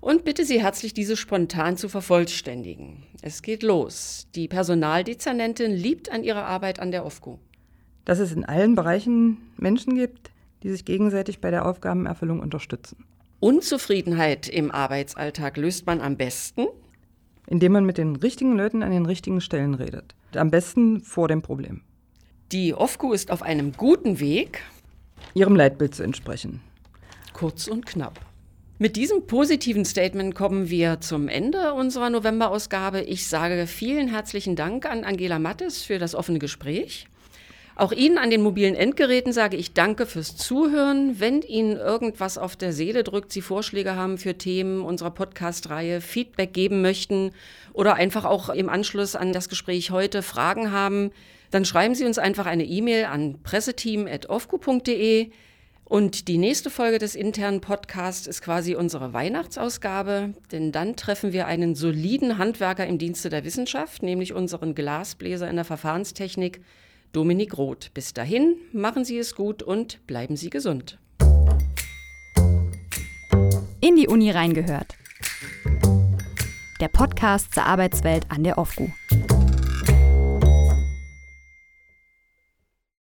und 0.00 0.24
bitte 0.24 0.44
Sie 0.44 0.62
herzlich, 0.62 0.94
diese 0.94 1.16
spontan 1.16 1.76
zu 1.76 1.88
vervollständigen. 1.88 3.02
Es 3.22 3.42
geht 3.42 3.62
los. 3.62 4.28
Die 4.34 4.48
Personaldezernentin 4.48 5.72
liebt 5.72 6.12
an 6.12 6.24
ihrer 6.24 6.44
Arbeit 6.44 6.78
an 6.78 6.90
der 6.90 7.06
OFGO 7.06 7.38
dass 8.04 8.18
es 8.18 8.32
in 8.32 8.44
allen 8.44 8.74
Bereichen 8.74 9.38
Menschen 9.56 9.94
gibt, 9.94 10.32
die 10.62 10.70
sich 10.70 10.84
gegenseitig 10.84 11.40
bei 11.40 11.52
der 11.52 11.66
Aufgabenerfüllung 11.66 12.40
unterstützen. 12.40 13.04
Unzufriedenheit 13.38 14.48
im 14.48 14.70
Arbeitsalltag 14.70 15.56
löst 15.56 15.86
man 15.86 16.00
am 16.00 16.16
besten? 16.16 16.66
Indem 17.46 17.72
man 17.72 17.86
mit 17.86 17.98
den 17.98 18.16
richtigen 18.16 18.56
Leuten 18.56 18.82
an 18.82 18.90
den 18.90 19.06
richtigen 19.06 19.40
Stellen 19.40 19.74
redet. 19.74 20.14
Am 20.36 20.50
besten 20.50 21.00
vor 21.00 21.28
dem 21.28 21.42
Problem. 21.42 21.82
Die 22.52 22.74
OFCO 22.74 23.12
ist 23.12 23.30
auf 23.30 23.42
einem 23.42 23.72
guten 23.72 24.20
Weg, 24.20 24.62
ihrem 25.34 25.56
Leitbild 25.56 25.94
zu 25.94 26.02
entsprechen. 26.02 26.60
Kurz 27.32 27.68
und 27.68 27.86
knapp. 27.86 28.18
Mit 28.78 28.96
diesem 28.96 29.26
positiven 29.26 29.84
Statement 29.84 30.34
kommen 30.34 30.70
wir 30.70 31.00
zum 31.00 31.28
Ende 31.28 31.74
unserer 31.74 32.08
Novemberausgabe. 32.08 33.02
Ich 33.02 33.28
sage 33.28 33.66
vielen 33.66 34.08
herzlichen 34.08 34.56
Dank 34.56 34.86
an 34.86 35.04
Angela 35.04 35.38
Mattes 35.38 35.82
für 35.82 35.98
das 35.98 36.14
offene 36.14 36.38
Gespräch. 36.38 37.09
Auch 37.80 37.92
Ihnen 37.92 38.18
an 38.18 38.28
den 38.28 38.42
mobilen 38.42 38.74
Endgeräten 38.74 39.32
sage 39.32 39.56
ich 39.56 39.72
Danke 39.72 40.04
fürs 40.04 40.36
Zuhören. 40.36 41.18
Wenn 41.18 41.40
Ihnen 41.40 41.78
irgendwas 41.78 42.36
auf 42.36 42.54
der 42.54 42.74
Seele 42.74 43.04
drückt, 43.04 43.32
Sie 43.32 43.40
Vorschläge 43.40 43.96
haben 43.96 44.18
für 44.18 44.36
Themen 44.36 44.82
unserer 44.82 45.12
Podcast-Reihe, 45.12 46.02
Feedback 46.02 46.52
geben 46.52 46.82
möchten 46.82 47.30
oder 47.72 47.94
einfach 47.94 48.26
auch 48.26 48.50
im 48.50 48.68
Anschluss 48.68 49.16
an 49.16 49.32
das 49.32 49.48
Gespräch 49.48 49.92
heute 49.92 50.20
Fragen 50.20 50.72
haben, 50.72 51.10
dann 51.50 51.64
schreiben 51.64 51.94
Sie 51.94 52.04
uns 52.04 52.18
einfach 52.18 52.44
eine 52.44 52.64
E-Mail 52.64 53.06
an 53.06 53.38
presseteam.ofku.de. 53.42 55.30
Und 55.86 56.28
die 56.28 56.36
nächste 56.36 56.68
Folge 56.68 56.98
des 56.98 57.14
internen 57.14 57.62
Podcasts 57.62 58.26
ist 58.26 58.42
quasi 58.42 58.74
unsere 58.74 59.14
Weihnachtsausgabe, 59.14 60.34
denn 60.52 60.70
dann 60.70 60.96
treffen 60.96 61.32
wir 61.32 61.46
einen 61.46 61.74
soliden 61.74 62.36
Handwerker 62.36 62.86
im 62.86 62.98
Dienste 62.98 63.30
der 63.30 63.44
Wissenschaft, 63.44 64.02
nämlich 64.02 64.34
unseren 64.34 64.74
Glasbläser 64.74 65.48
in 65.48 65.56
der 65.56 65.64
Verfahrenstechnik, 65.64 66.60
Dominik 67.12 67.58
Roth. 67.58 67.92
Bis 67.92 68.12
dahin, 68.14 68.56
machen 68.72 69.04
Sie 69.04 69.18
es 69.18 69.34
gut 69.34 69.62
und 69.62 70.06
bleiben 70.06 70.36
Sie 70.36 70.50
gesund. 70.50 70.98
In 73.80 73.96
die 73.96 74.06
Uni 74.06 74.30
reingehört. 74.30 74.96
Der 76.80 76.88
Podcast 76.88 77.52
zur 77.54 77.64
Arbeitswelt 77.64 78.24
an 78.30 78.44
der 78.44 78.58
OFGU. 78.58 78.88